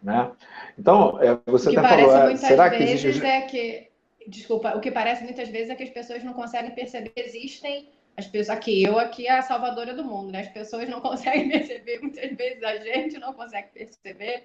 Né? 0.00 0.30
Então, 0.78 1.20
é, 1.20 1.36
você 1.50 1.76
até 1.76 1.88
falou, 1.88 2.10
ah, 2.12 2.36
será 2.36 2.70
que 2.70 2.84
existe... 2.84 3.26
É 3.26 3.40
que, 3.40 3.90
desculpa, 4.28 4.76
o 4.76 4.80
que 4.80 4.92
parece 4.92 5.24
muitas 5.24 5.48
vezes 5.48 5.70
é 5.70 5.74
que 5.74 5.82
as 5.82 5.90
pessoas 5.90 6.22
não 6.22 6.32
conseguem 6.32 6.70
perceber 6.70 7.08
que 7.08 7.20
existem 7.20 7.90
as 8.16 8.28
pessoas 8.28 8.50
aqui, 8.56 8.84
eu 8.84 8.98
aqui 8.98 9.26
é 9.26 9.38
a 9.38 9.42
salvadora 9.42 9.94
do 9.94 10.04
mundo, 10.04 10.30
né? 10.30 10.40
As 10.42 10.48
pessoas 10.48 10.88
não 10.88 11.00
conseguem 11.02 11.48
perceber, 11.48 12.00
muitas 12.00 12.36
vezes 12.36 12.62
a 12.62 12.76
gente 12.78 13.18
não 13.18 13.32
consegue 13.32 13.68
perceber 13.72 14.44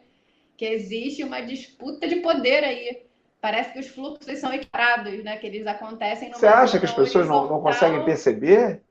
que 0.58 0.66
existe 0.66 1.24
uma 1.24 1.42
disputa 1.42 2.08
de 2.08 2.18
poder 2.18 2.64
aí. 2.64 3.06
Parece 3.42 3.74
que 3.74 3.80
os 3.80 3.88
fluxos 3.88 4.40
são 4.40 4.52
equilibrados, 4.52 5.24
né? 5.24 5.38
Que 5.38 5.48
eles 5.48 5.68
acontecem. 5.68 6.32
Você 6.32 6.48
acha 6.48 6.80
que 6.80 6.86
as 6.86 6.94
pessoas 6.94 7.28
não, 7.28 7.48
não 7.48 7.62
conseguem 7.62 8.04
perceber? 8.04 8.82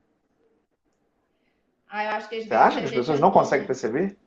Ah, 1.89 2.03
eu 2.05 2.09
acho 2.11 2.29
que 2.29 2.41
Você 2.41 2.53
acha 2.53 2.79
que 2.79 2.85
as 2.85 2.91
pessoas 2.91 3.19
não 3.19 3.31
conseguem 3.31 3.65
perceber? 3.65 4.17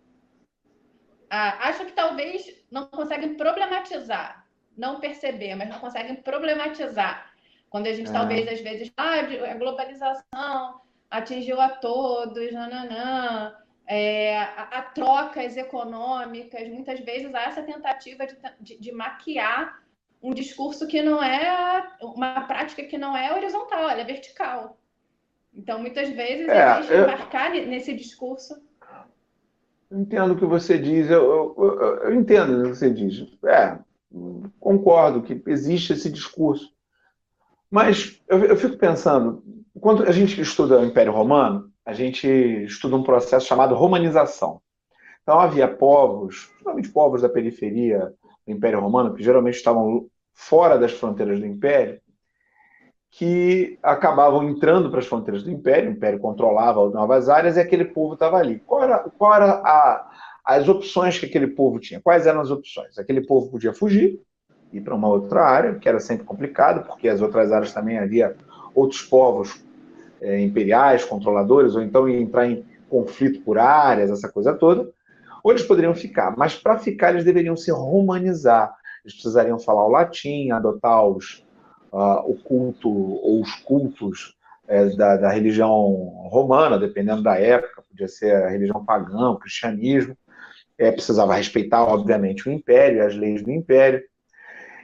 Ah, 1.30 1.68
acho 1.68 1.84
que 1.84 1.92
talvez 1.92 2.54
não 2.70 2.86
conseguem 2.86 3.34
problematizar, 3.34 4.46
não 4.76 5.00
perceber, 5.00 5.54
mas 5.54 5.68
não 5.68 5.78
conseguem 5.78 6.16
problematizar. 6.16 7.32
Quando 7.68 7.86
a 7.86 7.92
gente 7.92 8.08
é. 8.08 8.12
talvez 8.12 8.48
às 8.48 8.60
vezes, 8.60 8.90
ah, 8.96 9.20
a 9.50 9.54
globalização 9.54 10.80
atingiu 11.10 11.60
a 11.60 11.68
todos, 11.68 12.52
nananã, 12.52 13.54
é, 13.88 14.38
a, 14.38 14.68
a, 14.70 14.82
trocas 14.82 15.56
econômicas, 15.56 16.68
muitas 16.68 17.00
vezes 17.00 17.34
há 17.34 17.44
essa 17.44 17.62
tentativa 17.62 18.26
de, 18.26 18.36
de, 18.60 18.78
de, 18.78 18.92
maquiar 18.92 19.82
um 20.22 20.34
discurso 20.34 20.86
que 20.86 21.02
não 21.02 21.22
é 21.22 21.88
uma 22.02 22.42
prática 22.42 22.84
que 22.84 22.98
não 22.98 23.16
é 23.16 23.32
horizontal, 23.32 23.88
ela 23.88 24.02
é 24.02 24.04
vertical. 24.04 24.78
Então, 25.54 25.78
muitas 25.78 26.10
vezes, 26.10 26.46
é, 26.48 26.72
existe 26.72 26.92
eu... 26.92 27.02
embarcar 27.04 27.50
nesse 27.50 27.94
discurso. 27.94 28.60
Entendo 29.90 30.34
o 30.34 30.36
que 30.36 30.44
você 30.44 30.78
diz, 30.78 31.08
eu, 31.08 31.54
eu, 31.56 31.80
eu 32.02 32.14
entendo 32.14 32.58
o 32.58 32.62
que 32.64 32.76
você 32.76 32.90
diz. 32.90 33.26
É, 33.46 33.78
concordo 34.60 35.22
que 35.22 35.42
existe 35.46 35.94
esse 35.94 36.10
discurso. 36.10 36.70
Mas 37.70 38.20
eu, 38.28 38.44
eu 38.44 38.56
fico 38.56 38.76
pensando, 38.76 39.42
quando 39.80 40.02
a 40.02 40.12
gente 40.12 40.38
estuda 40.38 40.78
o 40.78 40.84
Império 40.84 41.12
Romano, 41.12 41.67
a 41.88 41.94
gente 41.94 42.28
estuda 42.64 42.96
um 42.96 43.02
processo 43.02 43.46
chamado 43.46 43.74
romanização. 43.74 44.60
Então 45.22 45.40
havia 45.40 45.66
povos, 45.66 46.44
principalmente 46.44 46.90
povos 46.90 47.22
da 47.22 47.30
periferia 47.30 48.12
do 48.46 48.52
Império 48.52 48.78
Romano, 48.78 49.14
que 49.14 49.22
geralmente 49.22 49.54
estavam 49.54 50.06
fora 50.34 50.78
das 50.78 50.92
fronteiras 50.92 51.40
do 51.40 51.46
Império, 51.46 51.98
que 53.10 53.78
acabavam 53.82 54.46
entrando 54.50 54.90
para 54.90 54.98
as 54.98 55.06
fronteiras 55.06 55.42
do 55.42 55.50
Império, 55.50 55.88
o 55.88 55.94
Império 55.94 56.18
controlava 56.18 56.90
novas 56.90 57.30
áreas 57.30 57.56
e 57.56 57.60
aquele 57.60 57.86
povo 57.86 58.12
estava 58.12 58.36
ali. 58.36 58.58
Qual 58.66 58.82
era, 58.84 58.98
qual 58.98 59.34
era 59.34 59.52
a, 59.52 60.10
as 60.44 60.68
opções 60.68 61.18
que 61.18 61.24
aquele 61.24 61.46
povo 61.46 61.80
tinha? 61.80 62.02
Quais 62.02 62.26
eram 62.26 62.42
as 62.42 62.50
opções? 62.50 62.98
Aquele 62.98 63.22
povo 63.26 63.50
podia 63.50 63.72
fugir, 63.72 64.20
ir 64.74 64.82
para 64.82 64.94
uma 64.94 65.08
outra 65.08 65.42
área, 65.42 65.76
que 65.76 65.88
era 65.88 66.00
sempre 66.00 66.26
complicado, 66.26 66.86
porque 66.86 67.08
as 67.08 67.22
outras 67.22 67.50
áreas 67.50 67.72
também 67.72 67.98
havia 67.98 68.36
outros 68.74 69.00
povos 69.00 69.66
é, 70.20 70.40
imperiais, 70.40 71.04
controladores, 71.04 71.74
ou 71.74 71.82
então 71.82 72.08
entrar 72.08 72.46
em 72.46 72.64
conflito 72.88 73.40
por 73.42 73.58
áreas, 73.58 74.10
essa 74.10 74.28
coisa 74.28 74.54
toda, 74.54 74.90
ou 75.42 75.52
eles 75.52 75.62
poderiam 75.62 75.94
ficar. 75.94 76.36
Mas 76.36 76.54
para 76.54 76.78
ficar, 76.78 77.10
eles 77.10 77.24
deveriam 77.24 77.56
se 77.56 77.70
romanizar. 77.70 78.74
Eles 79.04 79.14
precisariam 79.14 79.58
falar 79.58 79.86
o 79.86 79.90
latim, 79.90 80.50
adotar 80.50 81.06
os, 81.06 81.44
uh, 81.92 82.30
o 82.30 82.36
culto 82.42 82.90
ou 82.90 83.40
os 83.40 83.54
cultos 83.56 84.36
é, 84.66 84.86
da, 84.96 85.16
da, 85.16 85.30
religião 85.30 85.70
romana, 86.28 86.78
dependendo 86.78 87.22
da 87.22 87.38
época, 87.38 87.82
podia 87.88 88.08
ser 88.08 88.34
a 88.34 88.50
religião 88.50 88.84
pagã, 88.84 89.30
o 89.30 89.38
cristianismo. 89.38 90.16
É, 90.76 90.92
precisava 90.92 91.34
respeitar, 91.34 91.82
obviamente, 91.82 92.48
o 92.48 92.52
império, 92.52 93.04
as 93.04 93.16
leis 93.16 93.42
do 93.42 93.50
império. 93.50 94.02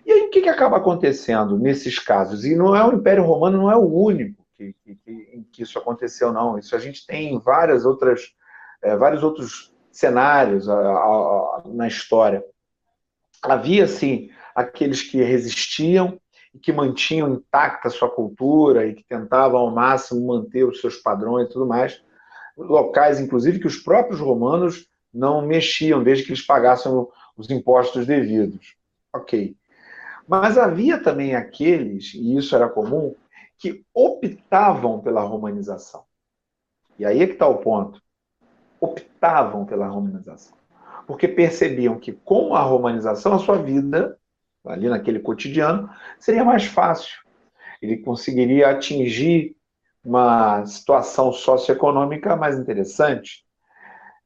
E 0.05 0.13
aí, 0.13 0.21
o 0.23 0.31
que, 0.31 0.43
que 0.43 0.49
acaba 0.49 0.79
acontecendo 0.79 1.59
nesses 1.59 1.99
casos? 1.99 2.45
E 2.45 2.57
não 2.57 2.75
é 2.75 2.85
o 2.85 2.93
Império 2.93 3.25
Romano, 3.25 3.59
não 3.59 3.71
é 3.71 3.77
o 3.77 3.87
único 3.87 4.44
que, 4.57 4.75
que, 4.85 4.95
que, 4.97 5.45
que 5.53 5.63
isso 5.63 5.79
aconteceu, 5.79 6.33
não. 6.33 6.59
Isso 6.59 6.75
a 6.75 6.79
gente 6.79 7.07
tem 7.07 7.39
várias 7.39 7.85
outras, 7.85 8.35
é, 8.83 8.97
vários 8.97 9.23
outros 9.23 9.73
cenários 9.91 10.69
a, 10.69 10.75
a, 10.75 10.83
a, 10.85 11.63
na 11.67 11.87
história. 11.87 12.45
Havia, 13.43 13.87
sim, 13.87 14.31
aqueles 14.55 15.03
que 15.03 15.23
resistiam 15.23 16.19
e 16.55 16.59
que 16.59 16.73
mantinham 16.73 17.33
intacta 17.35 17.89
a 17.89 17.91
sua 17.91 18.09
cultura 18.09 18.87
e 18.87 18.95
que 18.95 19.05
tentavam 19.05 19.61
ao 19.61 19.71
máximo 19.71 20.27
manter 20.27 20.65
os 20.65 20.81
seus 20.81 20.97
padrões 20.97 21.47
e 21.47 21.53
tudo 21.53 21.67
mais. 21.67 22.03
Locais, 22.57 23.21
inclusive, 23.21 23.59
que 23.59 23.67
os 23.67 23.77
próprios 23.77 24.21
romanos 24.21 24.89
não 25.13 25.43
mexiam, 25.47 26.03
desde 26.03 26.25
que 26.25 26.31
eles 26.31 26.47
pagassem 26.47 26.93
os 27.37 27.51
impostos 27.51 28.07
devidos. 28.07 28.77
Ok. 29.13 29.57
Mas 30.27 30.57
havia 30.57 30.99
também 30.99 31.35
aqueles, 31.35 32.15
e 32.15 32.37
isso 32.37 32.55
era 32.57 32.69
comum, 32.69 33.15
que 33.59 33.85
optavam 33.95 35.01
pela 35.01 35.23
romanização. 35.23 36.05
E 36.99 37.05
aí 37.05 37.23
é 37.23 37.27
que 37.27 37.33
está 37.35 37.47
o 37.47 37.59
ponto. 37.59 38.01
Optavam 38.81 39.65
pela 39.65 39.87
romanização. 39.87 40.57
Porque 41.07 41.29
percebiam 41.29 41.99
que 41.99 42.13
com 42.13 42.55
a 42.55 42.63
romanização 42.63 43.35
a 43.35 43.39
sua 43.39 43.59
vida, 43.59 44.19
ali 44.65 44.89
naquele 44.89 45.21
cotidiano, 45.21 45.91
seria 46.19 46.45
mais 46.45 46.65
fácil. 46.65 47.19
Ele 47.81 47.99
conseguiria 47.99 48.71
atingir 48.71 49.57
uma 50.05 50.65
situação 50.67 51.33
socioeconômica 51.33 52.37
mais 52.37 52.59
interessante. 52.59 53.45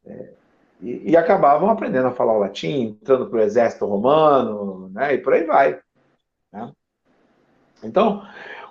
É, 0.04 0.32
e, 0.80 1.10
e, 1.10 1.16
acabavam 1.16 1.70
aprendendo 1.70 2.08
a 2.08 2.14
falar 2.14 2.34
o 2.34 2.38
latim, 2.38 2.96
entrando 3.00 3.28
para 3.28 3.38
o 3.38 3.42
exército 3.42 3.84
romano, 3.84 4.88
né, 4.90 5.14
e 5.14 5.18
por 5.18 5.34
aí 5.34 5.44
vai. 5.44 5.80
Né? 6.52 6.72
Então, 7.82 8.22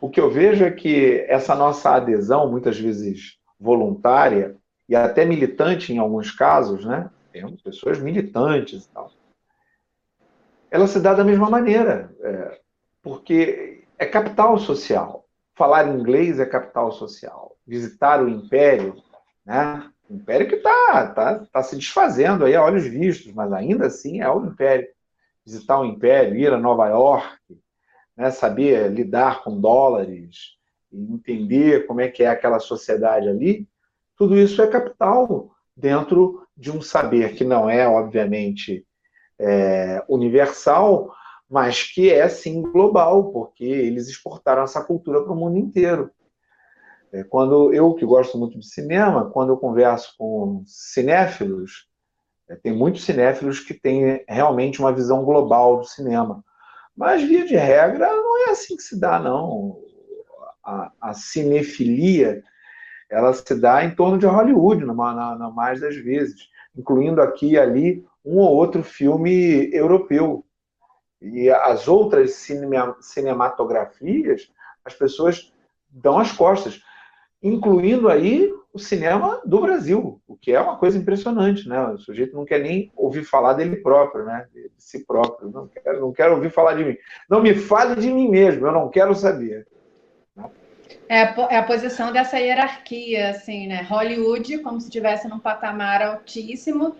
o 0.01 0.09
que 0.09 0.19
eu 0.19 0.29
vejo 0.29 0.63
é 0.63 0.71
que 0.71 1.25
essa 1.27 1.55
nossa 1.55 1.91
adesão, 1.91 2.49
muitas 2.49 2.79
vezes 2.79 3.37
voluntária 3.59 4.55
e 4.87 4.95
até 4.95 5.25
militante 5.25 5.91
em 5.91 5.97
alguns 5.97 6.31
casos, 6.31 6.85
né? 6.85 7.09
Temos 7.31 7.61
pessoas 7.61 7.99
militantes 7.99 8.85
e 8.85 8.89
tal. 8.89 9.11
Ela 10.69 10.87
se 10.87 10.99
dá 10.99 11.13
da 11.13 11.23
mesma 11.23 11.49
maneira, 11.49 12.13
é, 12.21 12.59
porque 13.01 13.83
é 13.97 14.05
capital 14.05 14.57
social. 14.57 15.25
Falar 15.55 15.87
inglês 15.87 16.39
é 16.39 16.45
capital 16.45 16.91
social. 16.91 17.55
Visitar 17.65 18.21
o 18.21 18.29
império, 18.29 18.95
né? 19.45 19.89
O 20.09 20.13
império 20.13 20.47
que 20.47 20.55
está 20.55 21.07
tá, 21.07 21.45
tá 21.51 21.63
se 21.63 21.75
desfazendo 21.75 22.45
aí 22.45 22.55
a 22.55 22.63
olhos 22.63 22.85
vistos, 22.85 23.33
mas 23.33 23.51
ainda 23.51 23.87
assim 23.87 24.21
é 24.21 24.29
o 24.29 24.45
império. 24.45 24.87
Visitar 25.45 25.79
o 25.79 25.85
império, 25.85 26.35
ir 26.35 26.53
a 26.53 26.57
Nova 26.57 26.87
York, 26.87 27.37
né, 28.17 28.31
saber 28.31 28.91
lidar 28.91 29.43
com 29.43 29.61
dólares, 29.61 30.57
entender 30.91 31.85
como 31.85 32.01
é 32.01 32.07
que 32.07 32.23
é 32.23 32.27
aquela 32.27 32.59
sociedade 32.59 33.29
ali, 33.29 33.67
tudo 34.17 34.35
isso 34.35 34.61
é 34.61 34.67
capital 34.67 35.51
dentro 35.75 36.43
de 36.55 36.71
um 36.71 36.81
saber 36.81 37.35
que 37.35 37.43
não 37.43 37.69
é, 37.69 37.87
obviamente, 37.87 38.83
é, 39.39 40.03
universal, 40.09 41.13
mas 41.47 41.83
que 41.83 42.09
é 42.09 42.27
sim 42.27 42.63
global, 42.63 43.31
porque 43.31 43.63
eles 43.63 44.07
exportaram 44.07 44.63
essa 44.63 44.83
cultura 44.83 45.21
para 45.21 45.31
o 45.31 45.35
mundo 45.35 45.57
inteiro. 45.57 46.09
É, 47.11 47.23
quando 47.23 47.71
eu, 47.73 47.93
que 47.93 48.05
gosto 48.05 48.37
muito 48.37 48.57
de 48.59 48.67
cinema, 48.67 49.29
quando 49.29 49.53
eu 49.53 49.57
converso 49.57 50.15
com 50.17 50.63
cinéfilos, 50.65 51.87
é, 52.49 52.55
tem 52.55 52.73
muitos 52.73 53.03
cinéfilos 53.03 53.59
que 53.59 53.73
têm 53.73 54.25
realmente 54.27 54.79
uma 54.79 54.91
visão 54.91 55.23
global 55.23 55.77
do 55.77 55.85
cinema. 55.85 56.43
Mas, 56.97 57.21
via 57.21 57.45
de 57.45 57.55
regra, 57.55 58.07
não 58.07 58.47
é 58.47 58.49
assim 58.49 58.75
que 58.75 58.81
se 58.81 58.99
dá, 58.99 59.19
não. 59.19 59.79
A, 60.65 60.91
a 60.99 61.13
cinefilia, 61.13 62.43
ela 63.07 63.31
se 63.31 63.55
dá 63.55 63.85
em 63.85 63.93
torno 63.93 64.17
de 64.17 64.25
Hollywood, 64.25 64.83
na, 64.83 64.93
na, 64.93 65.35
na 65.37 65.51
mais 65.51 65.79
das 65.79 65.95
vezes, 65.95 66.49
incluindo 66.75 67.21
aqui 67.21 67.51
e 67.51 67.59
ali 67.59 68.03
um 68.25 68.39
ou 68.39 68.55
outro 68.55 68.83
filme 68.83 69.69
europeu. 69.71 70.43
E 71.21 71.49
as 71.49 71.87
outras 71.87 72.33
cinema, 72.33 72.97
cinematografias, 72.99 74.51
as 74.83 74.93
pessoas 74.93 75.53
dão 75.89 76.17
as 76.17 76.31
costas, 76.31 76.81
incluindo 77.41 78.09
aí 78.09 78.51
o 78.73 78.79
cinema 78.79 79.41
do 79.45 79.61
Brasil, 79.61 80.21
o 80.27 80.35
que 80.35 80.51
é 80.51 80.59
uma 80.59 80.77
coisa 80.77 80.97
impressionante, 80.97 81.67
né? 81.67 81.79
O 81.87 81.97
sujeito 81.97 82.35
não 82.35 82.45
quer 82.45 82.59
nem 82.59 82.91
ouvir 82.95 83.23
falar 83.23 83.53
dele 83.53 83.77
próprio, 83.77 84.25
né? 84.25 84.47
De 84.77 84.83
si 84.83 85.05
próprio. 85.05 85.49
Não 85.49 85.67
quero, 85.67 86.01
não 86.01 86.13
quero 86.13 86.35
ouvir 86.35 86.51
falar 86.51 86.75
de 86.75 86.85
mim. 86.85 86.97
Não 87.29 87.41
me 87.41 87.53
fale 87.53 87.95
de 87.95 88.09
mim 88.09 88.29
mesmo, 88.29 88.67
eu 88.67 88.71
não 88.71 88.89
quero 88.89 89.13
saber. 89.15 89.67
É 91.09 91.21
a, 91.23 91.47
é 91.49 91.61
posição 91.61 92.11
dessa 92.11 92.39
hierarquia, 92.39 93.29
assim, 93.29 93.67
né? 93.67 93.81
Hollywood, 93.81 94.59
como 94.59 94.79
se 94.79 94.87
estivesse 94.87 95.27
num 95.27 95.39
patamar 95.39 96.01
altíssimo, 96.01 96.95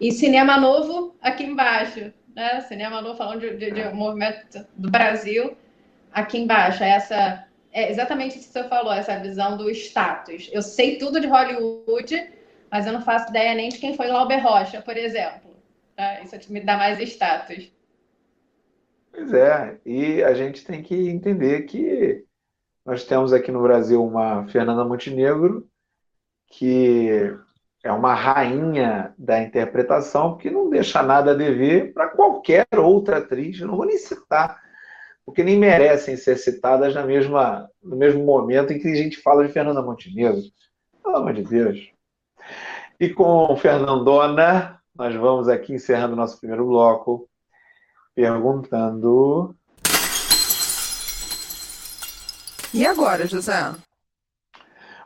e 0.00 0.10
cinema 0.10 0.58
novo 0.58 1.14
aqui 1.22 1.44
embaixo, 1.44 2.12
né? 2.34 2.60
Cinema 2.62 3.00
novo, 3.00 3.16
falando 3.16 3.40
de, 3.40 3.56
de, 3.56 3.70
de 3.70 3.88
movimento 3.94 4.66
do 4.76 4.90
Brasil, 4.90 5.56
aqui 6.12 6.38
embaixo. 6.38 6.82
Essa 6.82 7.46
é 7.72 7.90
exatamente 7.90 8.36
isso 8.36 8.48
que 8.48 8.52
você 8.52 8.64
falou, 8.64 8.92
essa 8.92 9.18
visão 9.18 9.56
do 9.56 9.70
status. 9.70 10.50
Eu 10.52 10.60
sei 10.60 10.98
tudo 10.98 11.20
de 11.20 11.28
Hollywood, 11.28 12.30
mas 12.70 12.86
eu 12.86 12.92
não 12.92 13.00
faço 13.00 13.30
ideia 13.30 13.54
nem 13.54 13.68
de 13.68 13.78
quem 13.78 13.94
foi 13.94 14.08
Lauber 14.08 14.42
Rocha, 14.42 14.82
por 14.82 14.96
exemplo. 14.96 15.51
Tá? 15.96 16.20
Isso 16.22 16.52
me 16.52 16.60
dá 16.60 16.76
mais 16.76 16.98
status. 17.00 17.72
Pois 19.10 19.32
é, 19.34 19.78
e 19.84 20.22
a 20.22 20.32
gente 20.32 20.64
tem 20.64 20.82
que 20.82 21.08
entender 21.08 21.62
que 21.62 22.24
nós 22.84 23.04
temos 23.04 23.32
aqui 23.32 23.52
no 23.52 23.62
Brasil 23.62 24.04
uma 24.04 24.46
Fernanda 24.48 24.84
Montenegro, 24.84 25.68
que 26.46 27.08
é 27.84 27.92
uma 27.92 28.14
rainha 28.14 29.14
da 29.18 29.40
interpretação, 29.42 30.36
que 30.36 30.50
não 30.50 30.70
deixa 30.70 31.02
nada 31.02 31.32
a 31.32 31.34
dever 31.34 31.92
para 31.92 32.08
qualquer 32.08 32.66
outra 32.76 33.18
atriz, 33.18 33.60
não 33.60 33.76
vou 33.76 33.86
nem 33.86 33.98
citar 33.98 34.62
porque 35.24 35.42
nem 35.42 35.58
merecem 35.58 36.16
ser 36.16 36.36
citadas 36.36 36.94
na 36.94 37.04
mesma, 37.04 37.68
no 37.82 37.96
mesmo 37.96 38.24
momento 38.24 38.72
em 38.72 38.78
que 38.78 38.88
a 38.88 38.94
gente 38.94 39.18
fala 39.18 39.46
de 39.46 39.52
Fernanda 39.52 39.82
Montenegro. 39.82 40.42
Pelo 41.02 41.16
amor 41.16 41.32
de 41.34 41.42
Deus. 41.42 41.90
E 42.98 43.08
com 43.08 43.56
Fernandona, 43.56 44.80
nós 44.94 45.14
vamos 45.14 45.48
aqui 45.48 45.72
encerrando 45.72 46.14
nosso 46.14 46.38
primeiro 46.38 46.66
bloco, 46.66 47.28
perguntando. 48.14 49.54
E 52.74 52.86
agora, 52.86 53.26
José? 53.26 53.72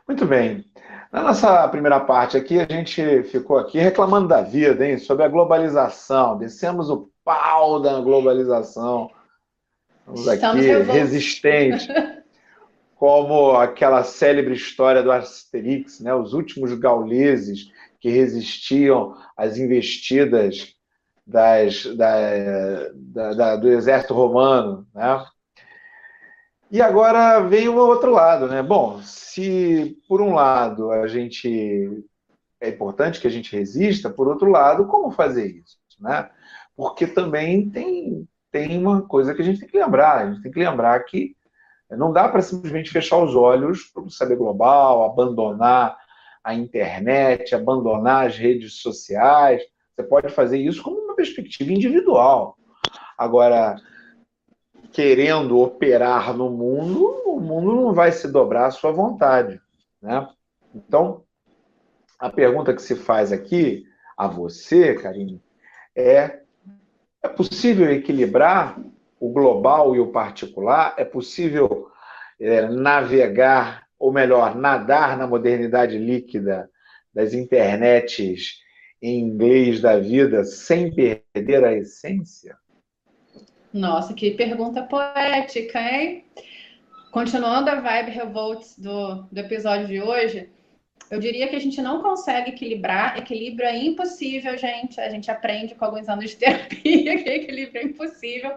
Muito 0.07 0.25
bem. 0.25 0.65
Na 1.11 1.23
nossa 1.23 1.67
primeira 1.69 1.99
parte 2.01 2.35
aqui, 2.35 2.59
a 2.59 2.65
gente 2.65 3.23
ficou 3.23 3.57
aqui 3.57 3.79
reclamando 3.79 4.27
da 4.27 4.41
vida, 4.41 4.85
hein? 4.85 4.97
Sobre 4.97 5.23
a 5.23 5.29
globalização. 5.29 6.37
Descemos 6.37 6.89
o 6.89 7.09
pau 7.23 7.81
da 7.81 7.99
globalização. 8.01 9.09
Estamos 10.13 10.27
aqui 10.27 10.91
resistentes. 10.91 11.87
Como 12.95 13.51
aquela 13.51 14.03
célebre 14.03 14.53
história 14.55 15.03
do 15.03 15.11
Asterix, 15.11 15.99
né? 15.99 16.13
Os 16.13 16.33
últimos 16.33 16.73
gauleses 16.73 17.71
que 17.99 18.09
resistiam 18.09 19.15
às 19.35 19.57
investidas 19.57 20.73
das, 21.25 21.85
da, 21.95 22.89
da, 22.93 23.33
da, 23.33 23.55
do 23.55 23.67
exército 23.69 24.13
romano, 24.13 24.87
né? 24.93 25.25
E 26.69 26.81
agora 26.81 27.39
vem 27.39 27.69
o 27.69 27.77
outro 27.77 28.11
lado, 28.11 28.47
né? 28.47 28.61
Bom, 28.61 29.01
se 29.01 29.97
por 30.07 30.21
um 30.21 30.33
lado 30.33 30.91
a 30.91 31.07
gente 31.07 32.03
é 32.59 32.69
importante 32.69 33.19
que 33.21 33.27
a 33.27 33.29
gente 33.29 33.55
resista, 33.55 34.09
por 34.09 34.27
outro 34.27 34.49
lado, 34.49 34.85
como 34.87 35.11
fazer 35.11 35.47
isso, 35.47 35.77
né? 35.99 36.29
Porque 36.75 37.07
também 37.07 37.69
tem 37.69 38.27
tem 38.49 38.77
uma 38.77 39.01
coisa 39.01 39.35
que 39.35 39.41
a 39.41 39.45
gente 39.45 39.59
tem 39.59 39.69
que 39.69 39.77
lembrar, 39.77 40.19
a 40.19 40.31
gente 40.31 40.41
tem 40.41 40.51
que 40.51 40.59
lembrar 40.59 40.99
que 41.03 41.35
não 41.91 42.11
dá 42.11 42.27
para 42.27 42.41
simplesmente 42.41 42.89
fechar 42.89 43.17
os 43.17 43.35
olhos 43.35 43.83
para 43.93 44.03
o 44.03 44.09
saber 44.09 44.35
global, 44.35 45.03
abandonar 45.03 45.97
a 46.47 46.53
internet, 46.53 47.53
abandonar 47.53 48.27
as 48.27 48.37
redes 48.37 48.75
sociais. 48.75 49.61
Você 49.93 50.01
pode 50.01 50.29
fazer 50.29 50.57
isso 50.57 50.81
como 50.81 50.97
uma 50.97 51.13
perspectiva 51.13 51.73
individual. 51.73 52.57
Agora, 53.17 53.75
querendo 54.93 55.59
operar 55.59 56.33
no 56.33 56.49
mundo, 56.49 57.05
o 57.25 57.37
mundo 57.41 57.75
não 57.75 57.93
vai 57.93 58.13
se 58.13 58.31
dobrar 58.31 58.67
à 58.67 58.71
sua 58.71 58.93
vontade. 58.93 59.59
Né? 60.01 60.25
Então, 60.73 61.25
a 62.17 62.29
pergunta 62.29 62.73
que 62.73 62.81
se 62.81 62.95
faz 62.95 63.33
aqui 63.33 63.83
a 64.15 64.25
você, 64.25 64.95
Karine, 64.95 65.43
é: 65.93 66.43
é 67.21 67.27
possível 67.27 67.91
equilibrar 67.91 68.79
o 69.19 69.33
global 69.33 69.97
e 69.97 69.99
o 69.99 70.13
particular? 70.13 70.93
É 70.97 71.03
possível 71.03 71.91
é, 72.39 72.69
navegar, 72.69 73.85
ou 73.99 74.11
melhor, 74.11 74.55
nadar 74.55 75.17
na 75.17 75.27
modernidade 75.27 75.97
líquida 75.97 76.69
das 77.13 77.33
internets 77.33 78.59
em 79.01 79.19
inglês 79.19 79.81
da 79.81 79.99
vida 79.99 80.43
sem 80.43 80.93
perder 80.93 81.63
a 81.63 81.73
essência? 81.73 82.57
Nossa, 83.73 84.13
que 84.13 84.31
pergunta 84.31 84.83
poética, 84.83 85.79
hein? 85.79 86.25
Continuando 87.11 87.69
a 87.69 87.79
vibe 87.79 88.11
revolts 88.11 88.77
do, 88.77 89.23
do 89.31 89.39
episódio 89.39 89.87
de 89.87 90.01
hoje, 90.01 90.49
eu 91.09 91.19
diria 91.19 91.47
que 91.47 91.55
a 91.55 91.59
gente 91.59 91.81
não 91.81 92.01
consegue 92.01 92.51
equilibrar. 92.51 93.17
Equilíbrio 93.17 93.67
é 93.67 93.77
impossível, 93.77 94.57
gente. 94.57 94.99
A 94.99 95.09
gente 95.09 95.31
aprende 95.31 95.73
com 95.73 95.85
alguns 95.85 96.09
anos 96.09 96.31
de 96.31 96.35
terapia 96.35 97.17
que 97.23 97.29
equilíbrio 97.29 97.81
é 97.81 97.85
impossível. 97.85 98.55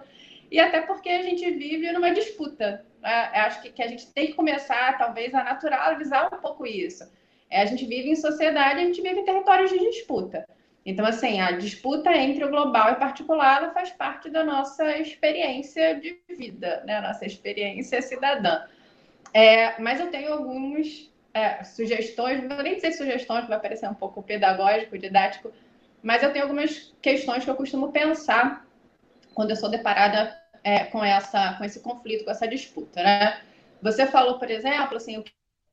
E 0.50 0.58
até 0.58 0.80
porque 0.80 1.08
a 1.08 1.22
gente 1.22 1.48
vive 1.52 1.92
numa 1.92 2.12
disputa. 2.12 2.84
Né? 3.00 3.30
Eu 3.34 3.40
acho 3.42 3.62
que, 3.62 3.70
que 3.70 3.82
a 3.82 3.88
gente 3.88 4.06
tem 4.12 4.28
que 4.28 4.34
começar, 4.34 4.96
talvez, 4.98 5.34
a 5.34 5.44
naturalizar 5.44 6.32
um 6.32 6.40
pouco 6.40 6.66
isso. 6.66 7.04
É, 7.50 7.62
a 7.62 7.66
gente 7.66 7.84
vive 7.84 8.10
em 8.10 8.16
sociedade, 8.16 8.80
a 8.80 8.84
gente 8.84 9.02
vive 9.02 9.20
em 9.20 9.24
territórios 9.24 9.70
de 9.70 9.78
disputa. 9.78 10.46
Então, 10.84 11.04
assim, 11.04 11.40
a 11.40 11.52
disputa 11.52 12.10
entre 12.12 12.44
o 12.44 12.48
global 12.48 12.90
e 12.90 12.92
o 12.92 12.98
particular 12.98 13.72
faz 13.74 13.90
parte 13.90 14.30
da 14.30 14.44
nossa 14.44 14.96
experiência 14.98 15.94
de 16.00 16.18
vida, 16.28 16.82
né? 16.86 17.00
Nossa 17.00 17.26
experiência 17.26 18.00
cidadã. 18.00 18.62
É, 19.34 19.80
mas 19.80 20.00
eu 20.00 20.10
tenho 20.10 20.32
algumas 20.32 21.10
é, 21.34 21.62
sugestões, 21.64 22.42
não 22.42 22.56
vou 22.56 22.64
nem 22.64 22.76
dizer 22.76 22.92
sugestões, 22.92 23.46
vai 23.46 23.60
parecer 23.60 23.88
um 23.88 23.94
pouco 23.94 24.22
pedagógico, 24.22 24.98
didático, 24.98 25.52
mas 26.02 26.22
eu 26.22 26.32
tenho 26.32 26.44
algumas 26.44 26.94
questões 27.02 27.44
que 27.44 27.50
eu 27.50 27.54
costumo 27.54 27.92
pensar 27.92 28.66
quando 29.34 29.50
eu 29.50 29.56
sou 29.56 29.68
deparada 29.68 30.39
é, 30.62 30.84
com, 30.84 31.02
essa, 31.04 31.54
com 31.54 31.64
esse 31.64 31.80
conflito, 31.80 32.24
com 32.24 32.30
essa 32.30 32.46
disputa, 32.46 33.02
né? 33.02 33.42
Você 33.82 34.06
falou, 34.06 34.38
por 34.38 34.50
exemplo, 34.50 34.96
assim, 34.96 35.18
o 35.18 35.24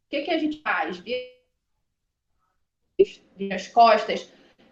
que, 0.09 0.21
que 0.21 0.31
a 0.31 0.37
gente 0.37 0.61
faz? 0.61 1.03
as 3.53 3.67
costas 3.67 4.31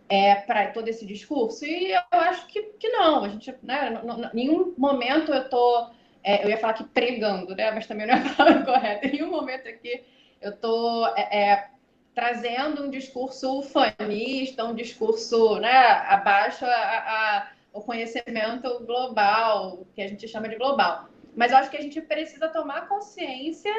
é, 0.09 0.35
para 0.35 0.71
todo 0.71 0.87
esse 0.87 1.05
discurso? 1.05 1.65
E 1.65 1.91
eu 1.91 2.01
acho 2.11 2.47
que, 2.47 2.61
que 2.79 2.89
não. 2.89 3.23
A 3.23 3.29
gente, 3.29 3.53
né, 3.61 4.01
nenhum 4.33 4.73
momento 4.77 5.33
eu 5.33 5.49
tô, 5.49 5.89
é, 6.23 6.43
eu 6.43 6.49
ia 6.49 6.57
falar 6.57 6.73
que 6.73 6.83
pregando, 6.85 7.55
né? 7.55 7.71
Mas 7.71 7.87
também 7.87 8.07
não 8.07 8.15
é 8.15 8.17
a 8.17 8.33
palavra 8.33 8.63
correta. 8.65 9.07
Em 9.07 9.11
nenhum 9.11 9.29
momento 9.29 9.67
aqui 9.67 10.03
eu 10.41 10.55
tô 10.55 11.05
é, 11.15 11.37
é 11.37 11.69
trazendo 12.13 12.83
um 12.83 12.89
discurso 12.89 13.61
fanista, 13.63 14.63
um 14.63 14.73
discurso 14.73 15.59
né, 15.59 15.75
abaixo 16.07 16.65
a, 16.65 16.69
a, 16.69 17.47
o 17.75 17.81
conhecimento 17.81 18.79
global, 18.85 19.85
que 19.93 20.01
a 20.01 20.07
gente 20.07 20.27
chama 20.29 20.47
de 20.47 20.55
global. 20.55 21.09
Mas 21.35 21.51
eu 21.51 21.57
acho 21.57 21.69
que 21.69 21.75
a 21.75 21.81
gente 21.81 22.01
precisa 22.01 22.47
tomar 22.47 22.87
consciência, 22.87 23.71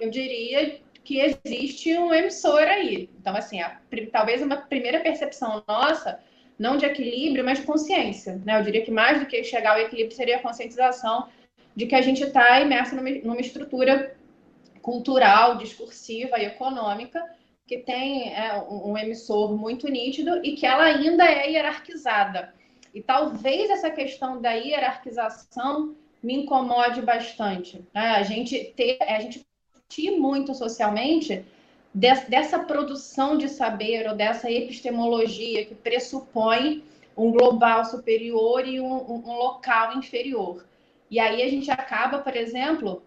eu 0.00 0.10
diria, 0.10 0.80
que 1.04 1.20
existe 1.20 1.96
um 1.96 2.12
emissor 2.12 2.62
aí. 2.62 3.08
Então, 3.20 3.36
assim, 3.36 3.60
a, 3.60 3.80
talvez 4.10 4.42
uma 4.42 4.56
primeira 4.56 5.00
percepção 5.00 5.62
nossa, 5.68 6.20
não 6.58 6.76
de 6.76 6.84
equilíbrio, 6.84 7.44
mas 7.44 7.60
de 7.60 7.66
consciência. 7.66 8.40
Né? 8.44 8.58
Eu 8.58 8.64
diria 8.64 8.84
que 8.84 8.90
mais 8.90 9.20
do 9.20 9.26
que 9.26 9.44
chegar 9.44 9.74
ao 9.74 9.80
equilíbrio 9.80 10.16
seria 10.16 10.36
a 10.36 10.42
conscientização 10.42 11.28
de 11.76 11.86
que 11.86 11.94
a 11.94 12.02
gente 12.02 12.24
está 12.24 12.60
imerso 12.60 12.96
numa, 12.96 13.10
numa, 13.10 13.40
estrutura 13.40 14.16
cultural, 14.82 15.56
discursiva 15.56 16.38
e 16.38 16.44
econômica 16.44 17.24
que 17.66 17.78
tem 17.78 18.34
é, 18.34 18.60
um, 18.68 18.98
emissor 18.98 19.56
muito 19.56 19.88
nítido 19.88 20.44
e 20.44 20.54
que 20.56 20.66
ela 20.66 20.82
ainda 20.82 21.24
é 21.24 21.50
hierarquizada. 21.52 22.52
E 22.94 23.02
talvez 23.02 23.70
essa 23.70 23.90
questão 23.90 24.40
da 24.40 24.52
hierarquização 24.52 25.94
me 26.22 26.34
incomode 26.34 27.02
bastante. 27.02 27.84
Né? 27.94 28.10
A 28.10 28.22
gente 28.22 28.72
ter, 28.76 28.98
a 29.02 29.20
gente 29.20 29.44
discutir 29.72 30.18
muito 30.18 30.54
socialmente 30.54 31.44
dessa 31.94 32.58
produção 32.58 33.36
de 33.36 33.48
saber 33.48 34.08
ou 34.08 34.16
dessa 34.16 34.50
epistemologia 34.50 35.66
que 35.66 35.74
pressupõe 35.74 36.82
um 37.16 37.30
global 37.30 37.84
superior 37.84 38.66
e 38.66 38.80
um, 38.80 38.94
um, 38.94 39.36
local 39.36 39.98
inferior. 39.98 40.64
E 41.10 41.20
aí 41.20 41.42
a 41.42 41.48
gente 41.48 41.70
acaba, 41.70 42.18
por 42.18 42.34
exemplo, 42.34 43.02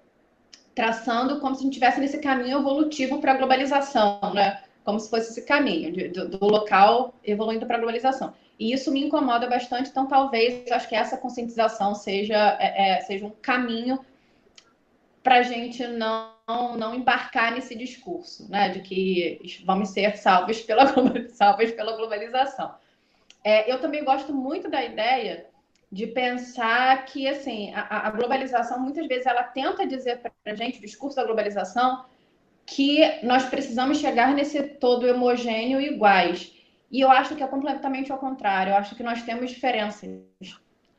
traçando 0.76 1.40
como 1.40 1.56
se 1.56 1.62
a 1.62 1.64
gente 1.64 1.74
estivesse 1.74 2.00
nesse 2.00 2.20
caminho 2.20 2.60
evolutivo 2.60 3.20
para 3.20 3.32
a 3.32 3.38
globalização, 3.38 4.20
né? 4.34 4.62
Como 4.84 5.00
se 5.00 5.10
fosse 5.10 5.32
esse 5.32 5.48
caminho 5.48 6.14
do, 6.14 6.38
do, 6.38 6.46
local 6.46 7.16
evoluindo 7.24 7.66
para 7.66 7.78
a 7.78 7.80
globalização. 7.80 8.36
E 8.60 8.72
isso 8.74 8.92
me 8.92 9.04
incomoda 9.04 9.48
bastante, 9.48 9.90
então 9.90 10.08
talvez 10.08 10.72
acho 10.72 10.88
que 10.88 10.96
essa 10.96 11.18
conscientização 11.18 11.94
seja, 11.94 12.58
é, 12.60 12.98
é, 12.98 13.02
seja 13.02 13.26
um 13.26 13.32
caminho 13.42 14.00
para 15.22 15.38
a 15.38 15.44
gente 15.44 15.86
não 15.88 16.36
não, 16.48 16.94
embarcar 16.94 17.52
nesse 17.54 17.76
discurso, 17.76 18.50
né, 18.50 18.70
de 18.70 18.82
que 18.82 19.42
vamos 19.66 19.90
ser 19.90 20.16
salvos 20.18 20.62
pela, 20.62 20.86
salvos 21.30 21.72
pela 21.72 21.98
globalização. 21.98 22.76
É, 23.44 23.72
eu 23.72 23.80
também 23.80 24.04
gosto 24.04 24.34
muito 24.34 24.70
da 24.70 24.84
ideia 24.84 25.48
de 25.92 26.08
pensar 26.08 27.06
que, 27.06 27.28
assim, 27.28 27.74
a, 27.74 28.08
a 28.08 28.12
globalização, 28.12 28.80
muitas 28.80 29.08
vezes, 29.08 29.26
ela 29.26 29.44
tenta 29.44 29.88
dizer 29.88 30.20
para 30.20 30.32
a 30.46 30.56
gente, 30.56 30.80
o 30.80 30.82
discurso 30.82 31.16
da 31.16 31.24
globalização, 31.24 32.06
que 32.66 33.02
nós 33.24 33.46
precisamos 33.46 34.00
chegar 34.00 34.34
nesse 34.34 34.62
todo 34.64 35.08
homogêneo 35.08 35.80
e 35.80 35.88
iguais. 35.88 36.52
E 36.92 37.02
eu 37.02 37.12
acho 37.12 37.36
que 37.36 37.44
é 37.44 37.48
completamente 37.48 38.12
ao 38.12 38.18
contrário. 38.18 38.72
Eu 38.72 38.78
acho 38.78 38.96
que 38.96 39.04
nós 39.04 39.24
temos 39.24 39.52
diferenças. 39.52 40.10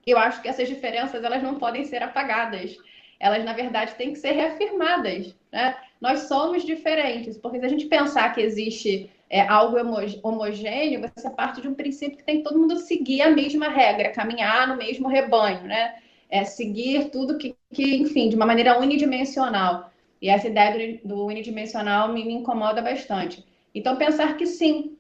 Eu 0.07 0.19
acho 0.19 0.41
que 0.43 0.49
essas 0.49 0.69
diferenças 0.69 1.25
elas 1.25 1.43
não 1.43 1.57
podem 1.57 1.85
ser 1.85 2.03
apagadas 2.03 2.77
elas 3.19 3.45
na 3.45 3.53
verdade 3.53 3.95
têm 3.95 4.13
que 4.13 4.19
ser 4.19 4.33
reafirmadas. 4.33 5.35
Né? 5.53 5.75
Nós 6.01 6.21
somos 6.21 6.65
diferentes, 6.65 7.39
porque 7.39 7.59
se 7.59 7.67
a 7.67 7.69
gente 7.69 7.87
pensar 7.87 8.35
que 8.35 8.41
existe 8.41 9.11
é, 9.29 9.41
algo 9.41 9.77
homogêneo, 10.23 11.01
você 11.01 11.31
parte 11.31 11.61
de 11.61 11.69
um 11.69 11.75
princípio 11.75 12.19
que 12.19 12.25
tem 12.25 12.39
que 12.39 12.45
todo 12.45 12.59
mundo 12.59 12.77
seguir 12.79 13.23
a 13.23 13.31
mesma 13.31 13.69
regra, 13.69 14.13
caminhar 14.13 14.69
no 14.69 14.77
mesmo 14.77 15.09
rebanho, 15.09 15.63
né? 15.63 15.97
É, 16.29 16.45
seguir 16.45 17.11
tudo 17.11 17.39
que, 17.39 17.55
que, 17.73 17.97
enfim, 17.97 18.29
de 18.29 18.37
uma 18.37 18.47
maneira 18.47 18.79
unidimensional. 18.81 19.91
E 20.21 20.29
essa 20.29 20.49
ideia 20.49 20.99
do, 21.05 21.09
do 21.09 21.27
unidimensional 21.27 22.13
me, 22.13 22.25
me 22.25 22.35
incomoda 22.35 22.83
bastante. 22.83 23.45
Então, 23.73 23.97
pensar 23.97 24.37
que 24.37 24.45
sim, 24.45 24.96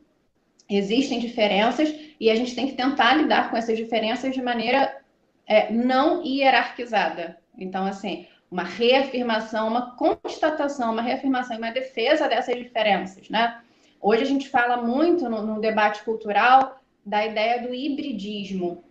existem 0.69 1.19
diferenças 1.19 1.95
e 2.19 2.31
a 2.31 2.35
gente 2.35 2.55
tem 2.55 2.67
que 2.67 2.75
tentar 2.75 3.15
lidar 3.15 3.51
com 3.51 3.57
essas 3.57 3.77
diferenças 3.77 4.35
de 4.35 4.43
maneira 4.43 4.97
é, 5.47 5.73
não 5.73 6.25
hierarquizada, 6.25 7.39
então, 7.57 7.87
assim, 7.87 8.27
uma 8.51 8.65
reafirmação, 8.65 9.69
uma 9.69 9.97
constatação, 9.97 10.93
uma 10.93 11.03
reafirmação 11.03 11.57
e 11.57 11.59
uma 11.59 11.71
defesa 11.71 12.29
dessas 12.29 12.57
diferenças, 12.57 13.29
né? 13.29 13.61
Hoje 14.01 14.23
a 14.23 14.27
gente 14.27 14.49
fala 14.49 14.77
muito 14.77 15.29
no, 15.29 15.43
no 15.43 15.61
debate 15.61 16.03
cultural 16.05 16.81
da 17.05 17.25
ideia 17.25 17.63
do 17.63 17.75
hibridismo, 17.75 18.85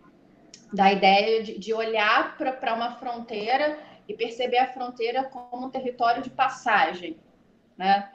da 0.73 0.91
ideia 0.91 1.43
de, 1.43 1.59
de 1.59 1.73
olhar 1.73 2.37
para 2.37 2.73
uma 2.73 2.95
fronteira 2.95 3.77
e 4.07 4.13
perceber 4.13 4.57
a 4.57 4.67
fronteira 4.67 5.23
como 5.23 5.67
um 5.67 5.69
território 5.69 6.21
de 6.21 6.29
passagem, 6.29 7.17
né? 7.77 8.11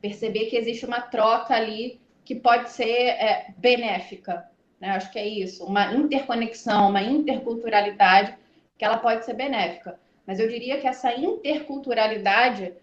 perceber 0.00 0.46
que 0.46 0.56
existe 0.56 0.84
uma 0.84 1.00
troca 1.00 1.54
ali 1.54 2.00
que 2.26 2.34
pode 2.34 2.70
ser 2.70 2.90
é, 2.90 3.54
benéfica. 3.56 4.44
Né? 4.80 4.90
Acho 4.90 5.10
que 5.12 5.18
é 5.18 5.26
isso, 5.26 5.64
uma 5.64 5.94
interconexão, 5.94 6.90
uma 6.90 7.00
interculturalidade 7.00 8.34
que 8.76 8.84
ela 8.84 8.98
pode 8.98 9.24
ser 9.24 9.34
benéfica. 9.34 9.98
Mas 10.26 10.40
eu 10.40 10.48
diria 10.48 10.78
que 10.78 10.88
essa 10.88 11.14
interculturalidade, 11.14 12.74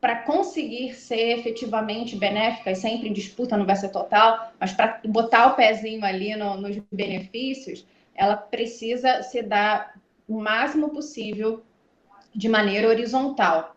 para 0.00 0.22
conseguir 0.22 0.94
ser 0.94 1.38
efetivamente 1.38 2.16
benéfica, 2.16 2.70
e 2.70 2.74
sempre 2.74 3.10
em 3.10 3.12
disputa 3.12 3.58
não 3.58 3.66
vai 3.66 3.76
ser 3.76 3.90
total, 3.90 4.52
mas 4.58 4.72
para 4.72 5.00
botar 5.04 5.48
o 5.48 5.54
pezinho 5.54 6.02
ali 6.02 6.34
no, 6.34 6.56
nos 6.56 6.78
benefícios, 6.90 7.86
ela 8.14 8.36
precisa 8.36 9.22
se 9.22 9.42
dar 9.42 10.00
o 10.26 10.40
máximo 10.40 10.88
possível 10.88 11.62
de 12.34 12.48
maneira 12.48 12.88
horizontal. 12.88 13.76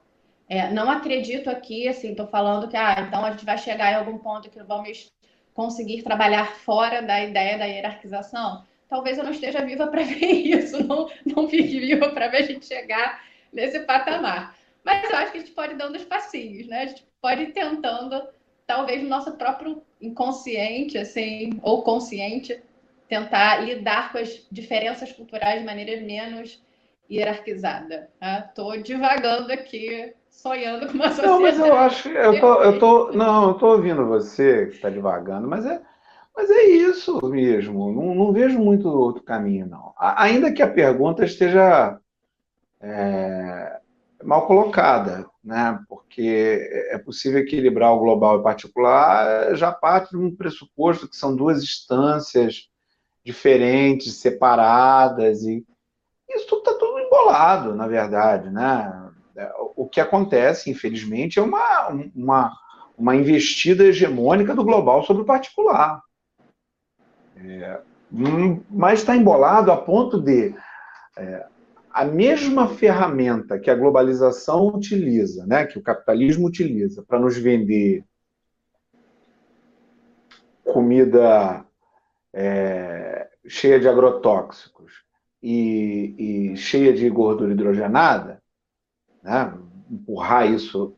É, 0.49 0.69
não 0.71 0.89
acredito 0.89 1.49
aqui, 1.49 1.87
assim, 1.87 2.11
estou 2.11 2.27
falando 2.27 2.67
que 2.67 2.77
ah, 2.77 3.05
então 3.07 3.23
a 3.25 3.31
gente 3.31 3.45
vai 3.45 3.57
chegar 3.57 3.91
em 3.91 3.95
algum 3.95 4.17
ponto 4.17 4.49
que 4.49 4.61
vamos 4.63 5.11
conseguir 5.53 6.03
trabalhar 6.03 6.45
fora 6.57 7.01
da 7.01 7.23
ideia 7.23 7.57
da 7.57 7.65
hierarquização. 7.65 8.65
Talvez 8.89 9.17
eu 9.17 9.23
não 9.23 9.31
esteja 9.31 9.65
viva 9.65 9.87
para 9.87 10.03
ver 10.05 10.25
isso, 10.25 10.83
não, 10.83 11.09
não 11.25 11.47
fique 11.49 11.79
viva 11.79 12.09
para 12.09 12.27
ver 12.27 12.37
a 12.37 12.45
gente 12.45 12.65
chegar 12.65 13.23
nesse 13.51 13.79
patamar. 13.81 14.55
Mas 14.83 15.09
eu 15.09 15.15
acho 15.15 15.31
que 15.31 15.37
a 15.37 15.41
gente 15.41 15.53
pode 15.53 15.73
ir 15.73 15.77
dando 15.77 15.95
os 15.95 16.03
passinhos, 16.03 16.67
né? 16.67 16.81
A 16.81 16.85
gente 16.87 17.05
pode 17.21 17.43
ir 17.43 17.53
tentando, 17.53 18.21
talvez 18.67 19.01
no 19.01 19.09
nosso 19.09 19.31
próprio 19.37 19.81
inconsciente, 20.01 20.97
assim, 20.97 21.59
ou 21.61 21.83
consciente, 21.83 22.61
tentar 23.07 23.57
lidar 23.63 24.11
com 24.11 24.17
as 24.17 24.45
diferenças 24.51 25.11
culturais 25.11 25.59
de 25.59 25.65
maneira 25.65 26.01
menos 26.01 26.61
hierarquizada. 27.09 28.09
Estou 28.21 28.71
tá? 28.71 28.77
divagando 28.77 29.53
aqui, 29.53 30.13
sonhando 30.33 30.87
com 30.87 30.93
uma 30.93 31.09
sociedade. 31.09 31.27
Não, 31.27 31.41
mas 31.41 31.59
eu 31.59 31.77
acho, 31.77 32.09
eu 32.09 32.39
tô, 32.39 32.63
eu 32.63 32.79
tô, 32.79 33.11
não, 33.11 33.49
eu 33.49 33.53
tô 33.53 33.67
ouvindo 33.67 34.05
você 34.05 34.67
que 34.67 34.75
está 34.75 34.89
divagando, 34.89 35.47
mas 35.47 35.65
é, 35.65 35.81
mas 36.35 36.49
é 36.49 36.63
isso 36.63 37.19
mesmo. 37.25 37.93
Não, 37.93 38.15
não, 38.15 38.33
vejo 38.33 38.59
muito 38.59 38.87
outro 38.89 39.23
caminho, 39.23 39.67
não. 39.67 39.93
Ainda 39.97 40.51
que 40.51 40.61
a 40.61 40.67
pergunta 40.67 41.23
esteja 41.23 41.97
é, 42.81 43.79
mal 44.23 44.47
colocada, 44.47 45.25
né? 45.43 45.79
Porque 45.87 46.67
é 46.89 46.97
possível 46.97 47.39
equilibrar 47.39 47.93
o 47.93 47.99
global 47.99 48.37
e 48.37 48.39
o 48.39 48.43
particular 48.43 49.55
já 49.55 49.71
parte 49.71 50.11
de 50.11 50.17
um 50.17 50.35
pressuposto 50.35 51.07
que 51.07 51.15
são 51.15 51.35
duas 51.35 51.61
instâncias 51.61 52.67
diferentes, 53.23 54.15
separadas 54.15 55.43
e 55.43 55.65
isso 56.29 56.47
tudo 56.47 56.59
está 56.59 56.73
tudo 56.73 56.99
embolado, 56.99 57.75
na 57.75 57.87
verdade, 57.87 58.49
né? 58.49 59.02
O 59.75 59.87
que 59.87 59.99
acontece, 59.99 60.69
infelizmente, 60.69 61.39
é 61.39 61.41
uma, 61.41 61.89
uma, 62.15 62.53
uma 62.97 63.15
investida 63.15 63.83
hegemônica 63.83 64.53
do 64.53 64.63
global 64.63 65.03
sobre 65.03 65.23
o 65.23 65.25
particular. 65.25 66.01
É, 67.35 67.79
hum, 68.11 68.61
mas 68.69 68.99
está 68.99 69.15
embolado 69.15 69.71
a 69.71 69.77
ponto 69.77 70.21
de 70.21 70.53
é, 71.17 71.45
a 71.91 72.05
mesma 72.05 72.67
ferramenta 72.67 73.59
que 73.59 73.69
a 73.69 73.75
globalização 73.75 74.67
utiliza, 74.67 75.45
né, 75.45 75.65
que 75.65 75.77
o 75.77 75.83
capitalismo 75.83 76.47
utiliza 76.47 77.03
para 77.03 77.19
nos 77.19 77.37
vender 77.37 78.03
comida 80.63 81.63
é, 82.33 83.29
cheia 83.47 83.79
de 83.79 83.87
agrotóxicos 83.87 85.03
e, 85.41 86.53
e, 86.53 86.57
cheia 86.57 86.91
de 86.91 87.07
gordura 87.09 87.51
hidrogenada, 87.51 88.41
né, 89.23 89.57
empurrar 89.89 90.51
isso 90.51 90.97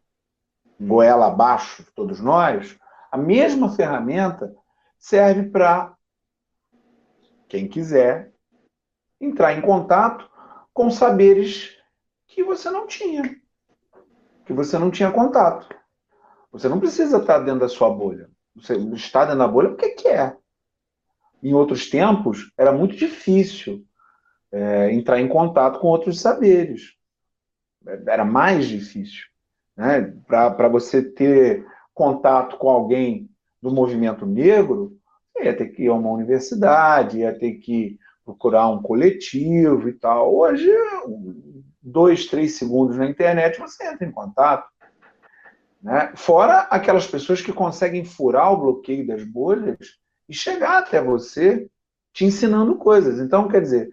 goela 0.79 1.27
abaixo, 1.27 1.85
todos 1.95 2.19
nós, 2.19 2.77
a 3.11 3.17
mesma 3.17 3.73
ferramenta 3.73 4.53
serve 4.97 5.49
para 5.49 5.95
quem 7.47 7.67
quiser 7.67 8.33
entrar 9.21 9.53
em 9.53 9.61
contato 9.61 10.29
com 10.73 10.91
saberes 10.91 11.77
que 12.27 12.43
você 12.43 12.69
não 12.69 12.85
tinha, 12.85 13.39
que 14.45 14.51
você 14.51 14.77
não 14.77 14.91
tinha 14.91 15.11
contato. 15.11 15.69
Você 16.51 16.67
não 16.67 16.79
precisa 16.79 17.17
estar 17.17 17.39
dentro 17.39 17.61
da 17.61 17.69
sua 17.69 17.89
bolha. 17.89 18.29
Você 18.55 18.75
está 18.93 19.25
dentro 19.25 19.39
da 19.39 19.47
bolha 19.47 19.69
porque 19.69 19.89
quer. 19.89 20.37
Em 21.43 21.53
outros 21.53 21.89
tempos, 21.89 22.51
era 22.57 22.71
muito 22.71 22.95
difícil 22.95 23.85
é, 24.51 24.91
entrar 24.93 25.19
em 25.19 25.27
contato 25.27 25.79
com 25.79 25.87
outros 25.87 26.19
saberes. 26.19 26.95
Era 28.07 28.25
mais 28.25 28.67
difícil. 28.67 29.25
Né? 29.75 30.13
Para 30.27 30.67
você 30.67 31.01
ter 31.01 31.65
contato 31.93 32.57
com 32.57 32.69
alguém 32.69 33.29
do 33.61 33.71
movimento 33.71 34.25
negro, 34.25 34.97
ia 35.37 35.55
ter 35.55 35.67
que 35.67 35.83
ir 35.83 35.87
a 35.87 35.93
uma 35.93 36.11
universidade, 36.11 37.19
ia 37.19 37.37
ter 37.37 37.53
que 37.55 37.99
procurar 38.23 38.69
um 38.69 38.81
coletivo 38.81 39.87
e 39.87 39.93
tal. 39.93 40.35
Hoje, 40.35 40.69
dois, 41.81 42.25
três 42.25 42.57
segundos 42.57 42.97
na 42.97 43.05
internet, 43.05 43.59
você 43.59 43.87
entra 43.87 44.07
em 44.07 44.11
contato. 44.11 44.67
Né? 45.81 46.11
Fora 46.15 46.61
aquelas 46.71 47.05
pessoas 47.05 47.41
que 47.41 47.53
conseguem 47.53 48.03
furar 48.03 48.51
o 48.51 48.57
bloqueio 48.57 49.05
das 49.05 49.23
bolhas 49.23 49.77
e 50.27 50.33
chegar 50.33 50.79
até 50.79 51.01
você 51.01 51.69
te 52.11 52.25
ensinando 52.25 52.75
coisas. 52.75 53.19
Então, 53.19 53.47
quer 53.47 53.61
dizer, 53.61 53.89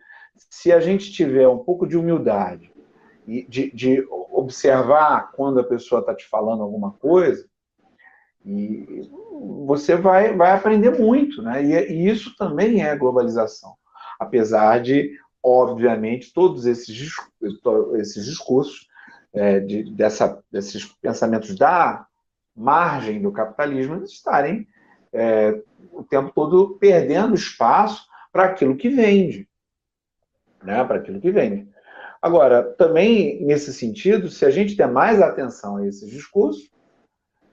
se 0.48 0.72
a 0.72 0.80
gente 0.80 1.12
tiver 1.12 1.46
um 1.46 1.58
pouco 1.58 1.86
de 1.86 1.96
humildade 1.96 2.71
de, 3.26 3.70
de 3.72 4.06
observar 4.10 5.32
quando 5.32 5.60
a 5.60 5.64
pessoa 5.64 6.00
está 6.00 6.14
te 6.14 6.26
falando 6.28 6.62
alguma 6.62 6.92
coisa, 6.92 7.46
e 8.44 9.08
você 9.66 9.96
vai, 9.96 10.36
vai 10.36 10.52
aprender 10.52 10.98
muito, 10.98 11.42
né? 11.42 11.62
E, 11.62 11.92
e 11.92 12.08
isso 12.10 12.36
também 12.36 12.82
é 12.82 12.96
globalização. 12.96 13.74
Apesar 14.18 14.80
de, 14.80 15.16
obviamente, 15.42 16.32
todos 16.32 16.66
esses, 16.66 17.12
esses 17.94 18.24
discursos, 18.24 18.88
é, 19.32 19.60
de, 19.60 19.84
dessa, 19.94 20.42
desses 20.50 20.84
pensamentos 21.00 21.56
da 21.56 22.06
margem 22.54 23.22
do 23.22 23.32
capitalismo 23.32 24.02
estarem 24.04 24.68
é, 25.12 25.62
o 25.90 26.02
tempo 26.02 26.30
todo 26.34 26.76
perdendo 26.78 27.34
espaço 27.34 28.06
para 28.30 28.44
aquilo 28.44 28.76
que 28.76 28.88
vende. 28.88 29.48
Né? 30.62 30.84
Para 30.84 30.98
aquilo 30.98 31.20
que 31.20 31.30
vende. 31.30 31.71
Agora, 32.22 32.62
também 32.62 33.44
nesse 33.44 33.74
sentido, 33.74 34.28
se 34.28 34.44
a 34.44 34.50
gente 34.50 34.76
der 34.76 34.86
mais 34.86 35.20
atenção 35.20 35.76
a 35.76 35.86
esses 35.86 36.08
discursos, 36.08 36.70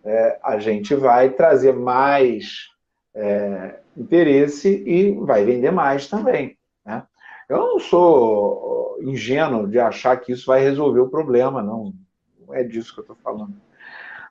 é, 0.05 0.39
a 0.43 0.60
gente 0.60 0.93
vai 0.93 1.32
trazer 1.32 1.73
mais 1.73 2.67
é, 3.15 3.79
interesse 3.97 4.84
e 4.86 5.12
vai 5.25 5.43
vender 5.43 5.71
mais 5.71 6.08
também. 6.08 6.55
Né? 6.86 7.03
Eu 7.49 7.58
não 7.58 7.79
sou 7.79 8.97
ingênuo 9.01 9.67
de 9.67 9.79
achar 9.79 10.17
que 10.17 10.32
isso 10.32 10.45
vai 10.45 10.62
resolver 10.62 10.99
o 10.99 11.10
problema, 11.10 11.63
não, 11.63 11.93
não 12.39 12.53
é 12.53 12.63
disso 12.63 12.93
que 12.93 12.99
eu 12.99 13.03
estou 13.03 13.17
falando. 13.17 13.55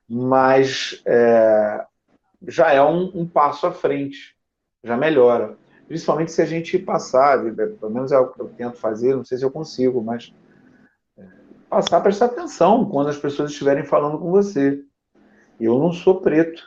Mas 0.08 1.02
é, 1.04 1.84
já 2.46 2.72
é 2.72 2.82
um, 2.82 3.10
um, 3.14 3.26
passo 3.26 3.66
à 3.66 3.72
frente, 3.72 4.36
já 4.84 4.96
melhora. 4.96 5.56
Principalmente 5.88 6.30
se 6.30 6.42
a 6.42 6.44
gente 6.44 6.78
passar, 6.78 7.42
pelo 7.54 7.90
menos 7.90 8.12
é 8.12 8.18
o 8.18 8.28
que 8.28 8.40
eu 8.42 8.48
tento 8.50 8.76
fazer, 8.76 9.16
não 9.16 9.24
sei 9.24 9.38
se 9.38 9.44
eu 9.44 9.50
consigo, 9.50 10.02
mas 10.02 10.34
é, 11.16 11.24
passar 11.70 11.96
a 11.96 12.00
prestar 12.02 12.26
atenção 12.26 12.84
quando 12.84 13.08
as 13.08 13.16
pessoas 13.16 13.50
estiverem 13.50 13.82
falando 13.82 14.18
com 14.18 14.30
você. 14.30 14.84
Eu 15.58 15.78
não 15.78 15.90
sou 15.90 16.20
preto 16.20 16.62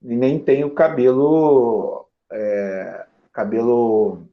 e 0.00 0.14
nem 0.14 0.38
tenho 0.38 0.72
cabelo. 0.72 2.06
É, 2.30 3.06
cabelo. 3.32 4.28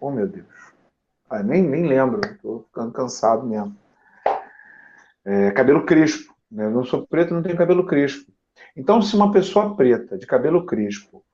Oh, 0.00 0.10
meu 0.10 0.26
Deus. 0.26 0.46
Ah, 1.30 1.42
nem, 1.42 1.62
nem 1.62 1.86
lembro, 1.86 2.20
estou 2.20 2.64
ficando 2.64 2.92
cansado 2.92 3.46
mesmo. 3.46 3.76
É, 5.24 5.52
cabelo 5.52 5.86
crespo. 5.86 6.34
Né? 6.50 6.64
Eu 6.64 6.70
não 6.72 6.84
sou 6.84 7.06
preto, 7.06 7.32
não 7.32 7.44
tenho 7.44 7.56
cabelo 7.56 7.86
crespo. 7.86 8.30
Então, 8.76 9.00
se 9.00 9.14
uma 9.14 9.30
pessoa 9.30 9.76
preta, 9.76 10.18
de 10.18 10.26
cabelo 10.26 10.66
crespo, 10.66 11.24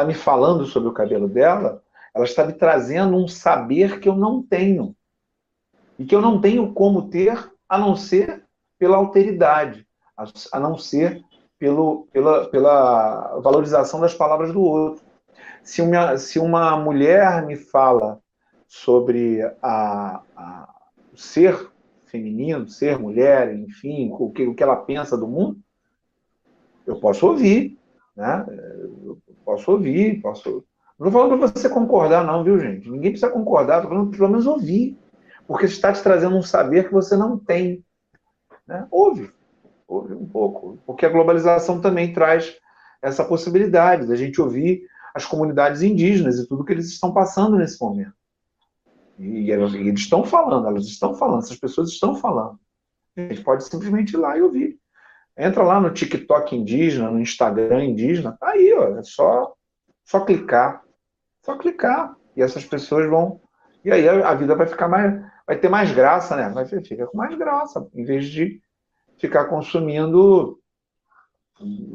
está 0.00 0.04
me 0.04 0.14
falando 0.14 0.64
sobre 0.64 0.88
o 0.88 0.92
cabelo 0.92 1.28
dela, 1.28 1.82
ela 2.14 2.24
está 2.24 2.44
me 2.44 2.52
trazendo 2.52 3.16
um 3.16 3.28
saber 3.28 4.00
que 4.00 4.08
eu 4.08 4.16
não 4.16 4.42
tenho. 4.42 4.96
E 5.98 6.04
que 6.04 6.14
eu 6.14 6.22
não 6.22 6.40
tenho 6.40 6.72
como 6.72 7.08
ter, 7.08 7.52
a 7.68 7.78
não 7.78 7.94
ser 7.94 8.44
pela 8.78 8.96
alteridade 8.96 9.86
a, 10.52 10.60
não 10.60 10.76
ser 10.76 11.22
pelo, 11.58 12.06
pela, 12.12 12.48
pela 12.48 13.40
valorização 13.40 14.00
das 14.00 14.14
palavras 14.14 14.52
do 14.52 14.60
outro. 14.60 15.04
Se 15.62 15.82
uma, 15.82 16.16
se 16.16 16.38
uma 16.38 16.76
mulher 16.76 17.44
me 17.46 17.56
fala 17.56 18.20
sobre 18.66 19.42
a, 19.62 20.22
a, 20.36 20.74
ser 21.14 21.70
feminino, 22.06 22.68
ser 22.68 22.98
mulher, 22.98 23.54
enfim, 23.54 24.10
o 24.18 24.30
que, 24.30 24.46
o 24.46 24.54
que 24.54 24.62
ela 24.62 24.76
pensa 24.76 25.16
do 25.16 25.28
mundo, 25.28 25.58
eu 26.86 26.98
posso 26.98 27.26
ouvir, 27.26 27.78
né? 28.16 28.44
Posso 29.50 29.72
ouvir, 29.72 30.20
posso. 30.20 30.64
Não 30.98 31.08
estou 31.08 31.12
falando 31.12 31.38
para 31.38 31.48
você 31.48 31.68
concordar, 31.68 32.24
não, 32.24 32.44
viu, 32.44 32.58
gente? 32.58 32.90
Ninguém 32.90 33.12
precisa 33.12 33.32
concordar, 33.32 33.76
estou 33.76 33.90
falando 33.90 34.16
pelo 34.16 34.28
menos 34.28 34.46
ouvir. 34.46 34.98
Porque 35.46 35.66
está 35.66 35.92
te 35.92 36.02
trazendo 36.02 36.36
um 36.36 36.42
saber 36.42 36.86
que 36.86 36.92
você 36.92 37.16
não 37.16 37.36
tem. 37.36 37.84
Né? 38.66 38.86
Ouve 38.90 39.32
Ouve 39.88 40.14
um 40.14 40.26
pouco. 40.26 40.78
Porque 40.86 41.04
a 41.04 41.08
globalização 41.08 41.80
também 41.80 42.12
traz 42.12 42.56
essa 43.02 43.24
possibilidade 43.24 44.06
da 44.06 44.14
gente 44.14 44.40
ouvir 44.40 44.86
as 45.12 45.24
comunidades 45.24 45.82
indígenas 45.82 46.38
e 46.38 46.46
tudo 46.46 46.64
que 46.64 46.72
eles 46.72 46.86
estão 46.86 47.12
passando 47.12 47.56
nesse 47.56 47.80
momento. 47.80 48.14
E, 49.18 49.50
eles 49.50 50.00
estão 50.00 50.24
falando, 50.24 50.68
elas 50.68 50.86
estão 50.86 51.14
falando, 51.14 51.42
essas 51.42 51.58
pessoas 51.58 51.90
estão 51.90 52.14
falando. 52.14 52.58
A 53.16 53.22
gente 53.22 53.42
pode 53.42 53.64
simplesmente 53.64 54.14
ir 54.14 54.18
lá 54.18 54.38
e 54.38 54.42
ouvir. 54.42 54.79
Entra 55.36 55.62
lá 55.62 55.80
no 55.80 55.92
TikTok 55.92 56.54
indígena, 56.54 57.10
no 57.10 57.20
Instagram 57.20 57.84
indígena, 57.84 58.36
tá 58.38 58.50
aí, 58.50 58.72
ó, 58.74 58.98
é 58.98 59.02
só, 59.02 59.54
só 60.04 60.20
clicar. 60.20 60.82
Só 61.42 61.56
clicar. 61.56 62.16
E 62.36 62.42
essas 62.42 62.64
pessoas 62.64 63.08
vão. 63.08 63.40
E 63.84 63.90
aí 63.90 64.08
a, 64.08 64.34
vida 64.34 64.54
vai 64.54 64.66
ficar 64.66 64.88
mais. 64.88 65.20
Vai 65.46 65.56
ter 65.56 65.68
mais 65.68 65.90
graça, 65.92 66.36
né? 66.36 66.48
Vai 66.50 66.64
ficar 66.64 67.06
com 67.06 67.16
mais 67.16 67.36
graça, 67.36 67.88
em 67.94 68.04
vez 68.04 68.26
de 68.26 68.60
ficar 69.18 69.46
consumindo 69.46 70.60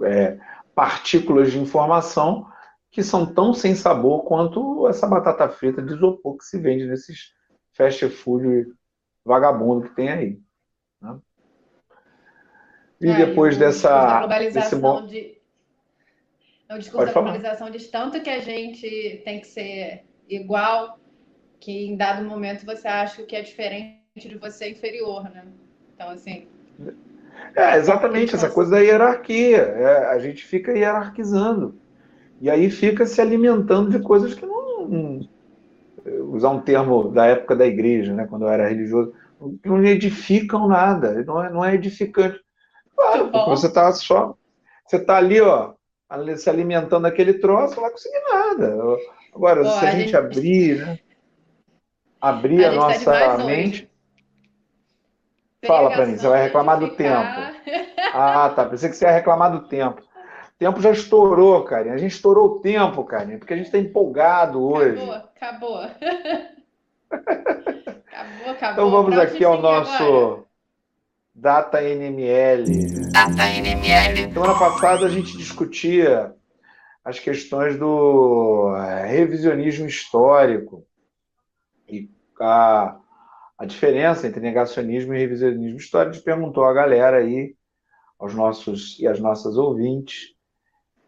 é, 0.04 0.38
partículas 0.76 1.52
de 1.52 1.60
informação 1.60 2.48
que 2.92 3.04
são 3.04 3.26
tão 3.26 3.54
sem 3.54 3.76
sabor 3.76 4.24
quanto 4.24 4.88
essa 4.88 5.08
batata 5.08 5.50
frita 5.50 5.82
de 5.82 5.94
isopor 5.94 6.38
que 6.38 6.46
se 6.46 6.60
vende 6.60 6.86
nesses 6.86 7.34
fast 7.74 8.08
food 8.10 8.68
vagabundo 9.24 9.90
que 9.90 9.96
tem 9.96 10.10
aí. 10.10 10.40
E 13.02 13.10
é, 13.10 13.26
depois 13.26 13.56
e 13.56 13.60
dessa. 13.60 14.20
Globalização 14.20 15.06
desse... 15.06 15.14
de... 15.14 15.36
O 16.74 16.80
discurso 16.80 17.06
da 17.06 17.14
globalização 17.14 17.70
diz 17.70 17.88
tanto 17.90 18.22
que 18.22 18.30
a 18.30 18.40
gente 18.40 19.22
tem 19.24 19.40
que 19.40 19.48
ser 19.48 20.04
igual, 20.28 21.00
que 21.60 21.86
em 21.86 21.96
dado 21.96 22.24
momento 22.24 22.66
você 22.66 22.88
acha 22.88 23.18
que 23.18 23.22
o 23.22 23.26
que 23.26 23.36
é 23.36 23.42
diferente 23.42 24.00
de 24.16 24.38
você 24.38 24.66
é 24.66 24.70
inferior, 24.72 25.24
né? 25.26 25.46
Então, 25.94 26.10
assim. 26.10 26.48
É, 27.56 27.76
exatamente, 27.78 28.34
essa 28.34 28.50
coisa 28.50 28.72
da 28.72 28.80
hierarquia. 28.80 29.58
É, 29.58 30.06
a 30.08 30.20
gente 30.20 30.44
fica 30.44 30.72
hierarquizando. 30.72 31.76
E 32.42 32.50
aí 32.50 32.70
fica 32.70 33.06
se 33.06 33.22
alimentando 33.22 33.92
de 33.92 34.00
coisas 34.00 34.34
que 34.34 34.46
não, 34.46 34.88
não. 34.88 35.30
usar 36.32 36.50
um 36.50 36.62
termo 36.62 37.10
da 37.10 37.28
época 37.28 37.56
da 37.56 37.66
igreja, 37.66 38.14
né, 38.14 38.26
quando 38.28 38.44
eu 38.44 38.50
era 38.50 38.68
religioso, 38.68 39.14
que 39.62 39.70
não 39.70 39.84
edificam 39.84 40.68
nada, 40.68 41.24
não 41.24 41.44
é, 41.44 41.50
não 41.52 41.64
é 41.64 41.76
edificante. 41.76 42.44
Claro, 42.96 43.30
porque 43.30 43.50
você 43.50 43.68
está 43.68 43.92
só. 43.92 44.36
Você 44.86 44.98
está 44.98 45.18
ali, 45.18 45.42
ó, 45.42 45.74
se 46.38 46.50
alimentando 46.50 47.04
daquele 47.04 47.36
troço, 47.36 47.76
não 47.76 47.84
vai 47.84 47.92
conseguir 47.92 48.22
nada. 48.32 48.76
Agora, 49.34 49.64
Pô, 49.64 49.70
se 49.70 49.86
a, 49.86 49.90
a 49.90 49.92
gente, 49.92 50.04
gente, 50.04 50.16
abrir, 50.16 50.86
né? 50.86 51.00
Abrir 52.22 52.66
a, 52.66 52.70
a 52.70 52.72
tá 52.72 52.76
nossa 52.76 53.12
tá 53.12 53.38
mente. 53.40 53.90
Fala 55.66 55.92
para 55.92 56.06
mim, 56.06 56.18
você 56.18 56.28
vai 56.28 56.44
reclamar 56.44 56.80
do 56.80 56.96
tempo. 56.96 57.42
Ah, 58.14 58.50
tá. 58.56 58.66
Pensei 58.66 58.90
que 58.90 58.96
você 58.96 59.06
ia 59.06 59.12
reclamar 59.12 59.52
do 59.52 59.68
tempo. 59.68 60.02
O 60.02 60.58
tempo 60.58 60.80
já 60.80 60.92
estourou, 60.92 61.64
cara. 61.64 61.92
A 61.92 61.98
gente 61.98 62.14
estourou 62.14 62.46
o 62.46 62.60
tempo, 62.62 63.04
cara, 63.04 63.26
porque 63.38 63.54
a 63.54 63.58
gente 63.58 63.66
está 63.66 63.78
empolgado 63.78 64.64
hoje. 64.64 65.02
Acabou, 65.02 65.78
acabou. 65.78 65.80
acabou, 67.12 68.52
acabou. 68.52 68.72
Então 68.72 68.92
vamos 68.92 69.18
aqui 69.18 69.44
ao 69.44 69.62
nosso 69.62 70.04
agora? 70.04 70.45
Data 71.38 71.82
NML. 71.82 73.12
Data 73.12 73.44
NML. 73.44 74.32
Semana 74.32 74.58
passada 74.58 75.06
a 75.06 75.10
gente 75.10 75.38
discutia 75.38 76.34
as 77.04 77.20
questões 77.20 77.78
do 77.78 78.74
eh, 78.78 79.06
revisionismo 79.06 79.86
histórico 79.86 80.88
e 81.90 82.10
a, 82.40 82.98
a 83.58 83.66
diferença 83.66 84.26
entre 84.26 84.40
negacionismo 84.40 85.14
e 85.14 85.18
revisionismo 85.18 85.78
histórico. 85.78 86.12
A 86.12 86.14
gente 86.14 86.24
perguntou 86.24 86.64
a 86.64 86.74
galera 86.74 87.18
aí, 87.18 87.54
aos 88.18 88.34
nossos 88.34 88.98
e 88.98 89.06
às 89.06 89.20
nossas 89.20 89.58
ouvintes, 89.58 90.34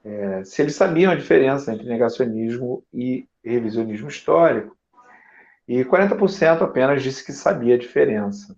é, 0.03 0.43
se 0.43 0.61
eles 0.61 0.75
sabiam 0.75 1.13
a 1.13 1.15
diferença 1.15 1.73
entre 1.73 1.87
negacionismo 1.87 2.83
e 2.93 3.25
revisionismo 3.41 4.09
histórico. 4.09 4.75
E 5.65 5.85
40% 5.85 6.63
apenas 6.63 7.01
disse 7.01 7.25
que 7.25 7.31
sabia 7.31 7.75
a 7.75 7.79
diferença. 7.79 8.57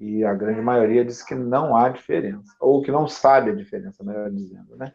E 0.00 0.24
a 0.24 0.32
grande 0.32 0.62
maioria 0.62 1.04
disse 1.04 1.24
que 1.26 1.34
não 1.34 1.76
há 1.76 1.90
diferença, 1.90 2.54
ou 2.58 2.80
que 2.80 2.90
não 2.90 3.06
sabe 3.06 3.50
a 3.50 3.54
diferença, 3.54 4.02
melhor 4.02 4.30
dizendo, 4.30 4.74
né? 4.74 4.92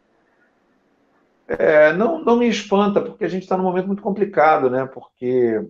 É, 1.47 1.93
não, 1.93 2.23
não 2.23 2.37
me 2.37 2.49
espanta, 2.49 2.99
porque 2.99 3.23
a 3.23 3.27
gente 3.27 3.43
está 3.43 3.55
num 3.55 3.63
momento 3.63 3.85
muito 3.85 4.01
complicado, 4.01 4.67
né? 4.67 4.87
Porque 4.87 5.63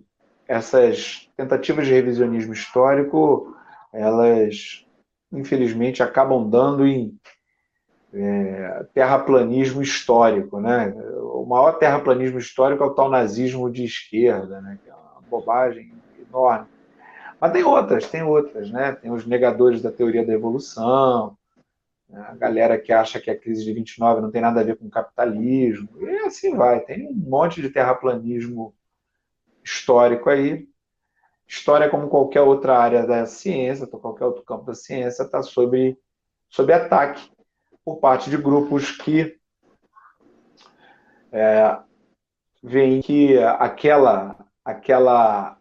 essas 0.48 1.30
tentativas 1.36 1.86
de 1.86 1.92
revisionismo 1.92 2.54
histórico, 2.54 3.54
elas, 3.92 4.86
infelizmente, 5.30 6.02
acabam 6.02 6.48
dando 6.48 6.86
em 6.86 7.14
é, 8.14 8.86
terraplanismo 8.94 9.82
histórico, 9.82 10.58
né? 10.58 10.94
O 11.20 11.44
maior 11.44 11.72
terraplanismo 11.72 12.38
histórico 12.38 12.82
é 12.82 12.86
o 12.86 12.94
tal 12.94 13.10
nazismo 13.10 13.70
de 13.70 13.84
esquerda, 13.84 14.62
né? 14.62 14.78
Que 14.82 14.88
é 14.88 14.94
uma 14.94 15.20
bobagem 15.28 15.92
enorme. 16.26 16.68
Mas 17.40 17.52
tem 17.52 17.62
outras, 17.62 18.08
tem 18.08 18.22
outras, 18.22 18.70
né? 18.70 18.92
Tem 18.92 19.10
os 19.10 19.26
negadores 19.26 19.82
da 19.82 19.92
teoria 19.92 20.24
da 20.24 20.32
evolução, 20.32 21.36
né? 22.08 22.24
a 22.28 22.34
galera 22.34 22.78
que 22.78 22.92
acha 22.92 23.20
que 23.20 23.30
a 23.30 23.38
crise 23.38 23.64
de 23.64 23.72
29 23.72 24.20
não 24.20 24.30
tem 24.30 24.40
nada 24.40 24.60
a 24.60 24.64
ver 24.64 24.76
com 24.76 24.88
capitalismo, 24.88 25.88
e 26.00 26.18
assim 26.26 26.54
vai. 26.56 26.80
Tem 26.80 27.06
um 27.06 27.12
monte 27.12 27.60
de 27.60 27.70
terraplanismo 27.70 28.74
histórico 29.62 30.30
aí. 30.30 30.68
História, 31.46 31.88
como 31.88 32.08
qualquer 32.08 32.40
outra 32.40 32.78
área 32.78 33.06
da 33.06 33.26
ciência, 33.26 33.86
qualquer 33.86 34.24
outro 34.24 34.42
campo 34.42 34.64
da 34.64 34.74
ciência, 34.74 35.22
está 35.22 35.42
sob, 35.42 35.96
sob 36.48 36.72
ataque 36.72 37.30
por 37.84 37.98
parte 37.98 38.28
de 38.30 38.36
grupos 38.36 38.90
que 38.90 39.38
é, 41.30 41.78
veem 42.62 43.00
que 43.00 43.38
aquela, 43.38 44.36
aquela 44.64 45.55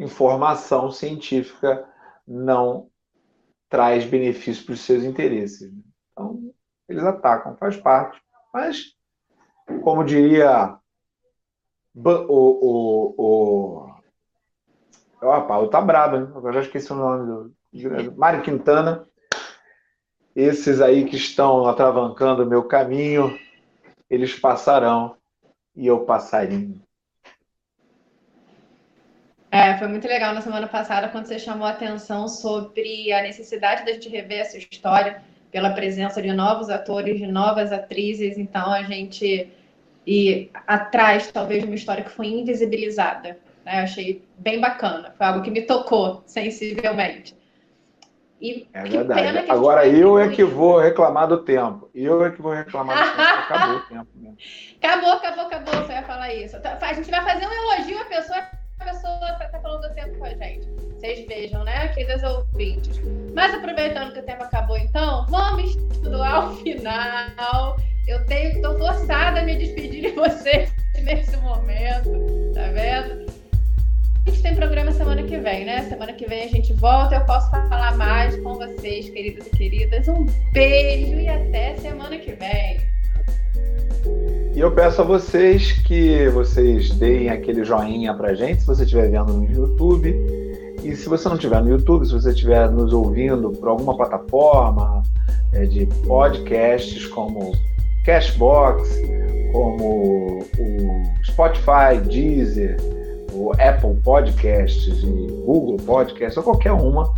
informação 0.00 0.90
científica 0.90 1.86
não 2.26 2.88
traz 3.68 4.04
benefício 4.04 4.64
para 4.64 4.72
os 4.72 4.80
seus 4.80 5.04
interesses. 5.04 5.72
Então, 6.12 6.52
eles 6.88 7.04
atacam, 7.04 7.56
faz 7.56 7.76
parte. 7.76 8.20
Mas, 8.52 8.96
como 9.82 10.04
diria 10.04 10.76
o. 11.94 12.10
o, 12.28 13.14
o 13.18 13.90
o 15.22 15.68
tá 15.68 15.80
brabo, 15.82 16.16
hein? 16.16 16.28
Eu 16.34 16.52
já 16.52 16.60
esqueci 16.62 16.90
o 16.92 16.96
nome 16.96 17.26
do. 17.26 18.16
Mário 18.16 18.42
Quintana. 18.42 19.06
Esses 20.34 20.80
aí 20.80 21.04
que 21.04 21.16
estão 21.16 21.66
atravancando 21.66 22.42
o 22.42 22.46
meu 22.46 22.64
caminho, 22.64 23.38
eles 24.08 24.38
passarão 24.38 25.16
e 25.76 25.86
eu 25.86 26.04
passarinho. 26.04 26.80
É, 29.52 29.76
foi 29.78 29.88
muito 29.88 30.06
legal 30.06 30.32
na 30.32 30.40
semana 30.40 30.68
passada 30.68 31.08
quando 31.08 31.26
você 31.26 31.38
chamou 31.38 31.66
a 31.66 31.70
atenção 31.70 32.28
sobre 32.28 33.12
a 33.12 33.22
necessidade 33.22 33.84
da 33.84 33.92
gente 33.92 34.08
rever 34.08 34.38
essa 34.38 34.56
história 34.56 35.22
pela 35.50 35.70
presença 35.70 36.22
de 36.22 36.32
novos 36.32 36.70
atores, 36.70 37.18
de 37.18 37.26
novas 37.26 37.72
atrizes. 37.72 38.38
Então 38.38 38.72
a 38.72 38.82
gente 38.84 39.50
ir 40.06 40.50
atrás, 40.66 41.32
talvez, 41.32 41.62
de 41.62 41.66
uma 41.66 41.74
história 41.74 42.04
que 42.04 42.10
foi 42.10 42.28
invisibilizada. 42.28 43.38
Né? 43.64 43.80
Eu 43.80 43.82
achei 43.82 44.24
bem 44.38 44.60
bacana. 44.60 45.12
Foi 45.18 45.26
algo 45.26 45.42
que 45.42 45.50
me 45.50 45.62
tocou 45.62 46.22
sensivelmente. 46.26 47.36
E 48.40 48.68
é 48.72 48.84
verdade. 48.84 49.50
Agora 49.50 49.86
eu 49.86 50.18
é 50.18 50.28
que 50.28 50.44
vou 50.44 50.78
reclamar 50.78 51.26
do 51.26 51.38
tempo. 51.38 51.90
Eu 51.92 52.24
é 52.24 52.30
que 52.30 52.40
vou 52.40 52.52
reclamar 52.52 52.96
do 52.96 53.16
tempo. 53.16 53.22
Acabou 53.22 53.76
o 53.76 53.80
tempo 53.80 54.08
mesmo. 54.14 54.36
Acabou, 54.80 55.12
acabou, 55.12 55.44
acabou. 55.44 55.74
Você 55.74 55.92
ia 55.92 56.02
falar 56.04 56.32
isso. 56.32 56.58
Tá, 56.62 56.78
a 56.80 56.92
gente 56.94 57.10
vai 57.10 57.22
fazer 57.22 57.46
um 57.46 57.52
elogio 57.52 58.00
à 58.00 58.04
pessoa 58.06 58.59
pessoa 58.84 59.30
está 59.32 59.60
falando 59.60 59.88
do 59.88 59.94
tempo 59.94 60.18
com 60.18 60.24
a 60.24 60.34
gente. 60.34 60.66
Vocês 60.94 61.26
vejam, 61.26 61.64
né, 61.64 61.88
queridas 61.88 62.22
ouvintes. 62.22 63.00
Mas 63.34 63.54
aproveitando 63.54 64.12
que 64.12 64.20
o 64.20 64.22
tempo 64.22 64.42
acabou, 64.44 64.76
então, 64.76 65.26
vamos 65.28 65.74
estudar 65.74 66.50
o 66.50 66.56
final. 66.56 67.76
Eu 68.06 68.24
tenho, 68.26 68.56
estou 68.56 68.78
forçada 68.78 69.40
a 69.40 69.42
me 69.42 69.56
despedir 69.56 70.02
de 70.02 70.10
vocês 70.10 70.74
nesse 71.02 71.36
momento, 71.38 72.10
tá 72.54 72.68
vendo? 72.72 73.30
A 74.26 74.30
gente 74.30 74.42
tem 74.42 74.54
programa 74.54 74.92
semana 74.92 75.22
que 75.22 75.38
vem, 75.38 75.64
né? 75.64 75.82
Semana 75.88 76.12
que 76.12 76.26
vem 76.26 76.44
a 76.44 76.48
gente 76.48 76.72
volta. 76.74 77.14
Eu 77.14 77.24
posso 77.24 77.50
falar 77.50 77.96
mais 77.96 78.36
com 78.42 78.54
vocês, 78.54 79.08
queridos 79.08 79.46
e 79.46 79.50
queridas. 79.50 80.08
Um 80.08 80.26
beijo 80.52 81.18
e 81.18 81.28
até 81.28 81.76
semana 81.76 82.18
que 82.18 82.32
vem. 82.32 82.89
E 84.60 84.62
eu 84.62 84.70
peço 84.70 85.00
a 85.00 85.04
vocês 85.06 85.72
que 85.72 86.28
vocês 86.28 86.90
deem 86.90 87.30
aquele 87.30 87.64
joinha 87.64 88.12
pra 88.12 88.34
gente, 88.34 88.60
se 88.60 88.66
você 88.66 88.82
estiver 88.82 89.10
vendo 89.10 89.32
no 89.32 89.50
YouTube. 89.50 90.14
E 90.84 90.94
se 90.94 91.08
você 91.08 91.26
não 91.30 91.36
estiver 91.36 91.62
no 91.62 91.70
YouTube, 91.70 92.04
se 92.04 92.12
você 92.12 92.28
estiver 92.28 92.70
nos 92.70 92.92
ouvindo 92.92 93.52
por 93.52 93.70
alguma 93.70 93.96
plataforma 93.96 95.02
é, 95.54 95.64
de 95.64 95.86
podcasts 96.06 97.06
como 97.06 97.52
Cashbox, 98.04 98.86
como 99.50 100.40
o 100.58 101.02
Spotify, 101.24 101.98
Deezer, 102.06 102.76
o 103.32 103.52
Apple 103.52 103.94
Podcasts 104.04 105.02
e 105.02 105.26
Google 105.46 105.78
Podcasts, 105.78 106.36
ou 106.36 106.42
qualquer 106.42 106.72
uma, 106.72 107.10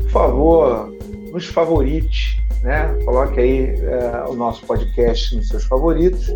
por 0.00 0.10
favor, 0.10 0.92
nos 1.32 1.46
favorite, 1.46 2.31
né? 2.62 2.96
Coloque 3.04 3.40
aí 3.40 3.74
uh, 3.74 4.30
o 4.30 4.34
nosso 4.34 4.64
podcast 4.66 5.36
nos 5.36 5.48
seus 5.48 5.64
favoritos, 5.64 6.26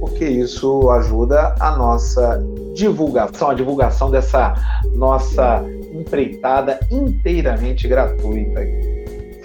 porque 0.00 0.24
isso 0.24 0.90
ajuda 0.90 1.54
a 1.60 1.76
nossa 1.76 2.42
divulgação, 2.74 3.50
a 3.50 3.54
divulgação 3.54 4.10
dessa 4.10 4.54
nossa 4.94 5.62
empreitada 5.92 6.78
inteiramente 6.90 7.86
gratuita, 7.86 8.60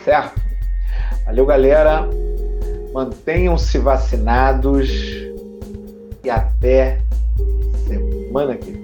certo? 0.04 0.42
Valeu, 1.26 1.46
galera. 1.46 2.08
Mantenham-se 2.94 3.80
vacinados 3.80 4.90
e 6.24 6.30
até 6.30 7.00
semana 7.88 8.56
que 8.56 8.72
vem. 8.72 8.83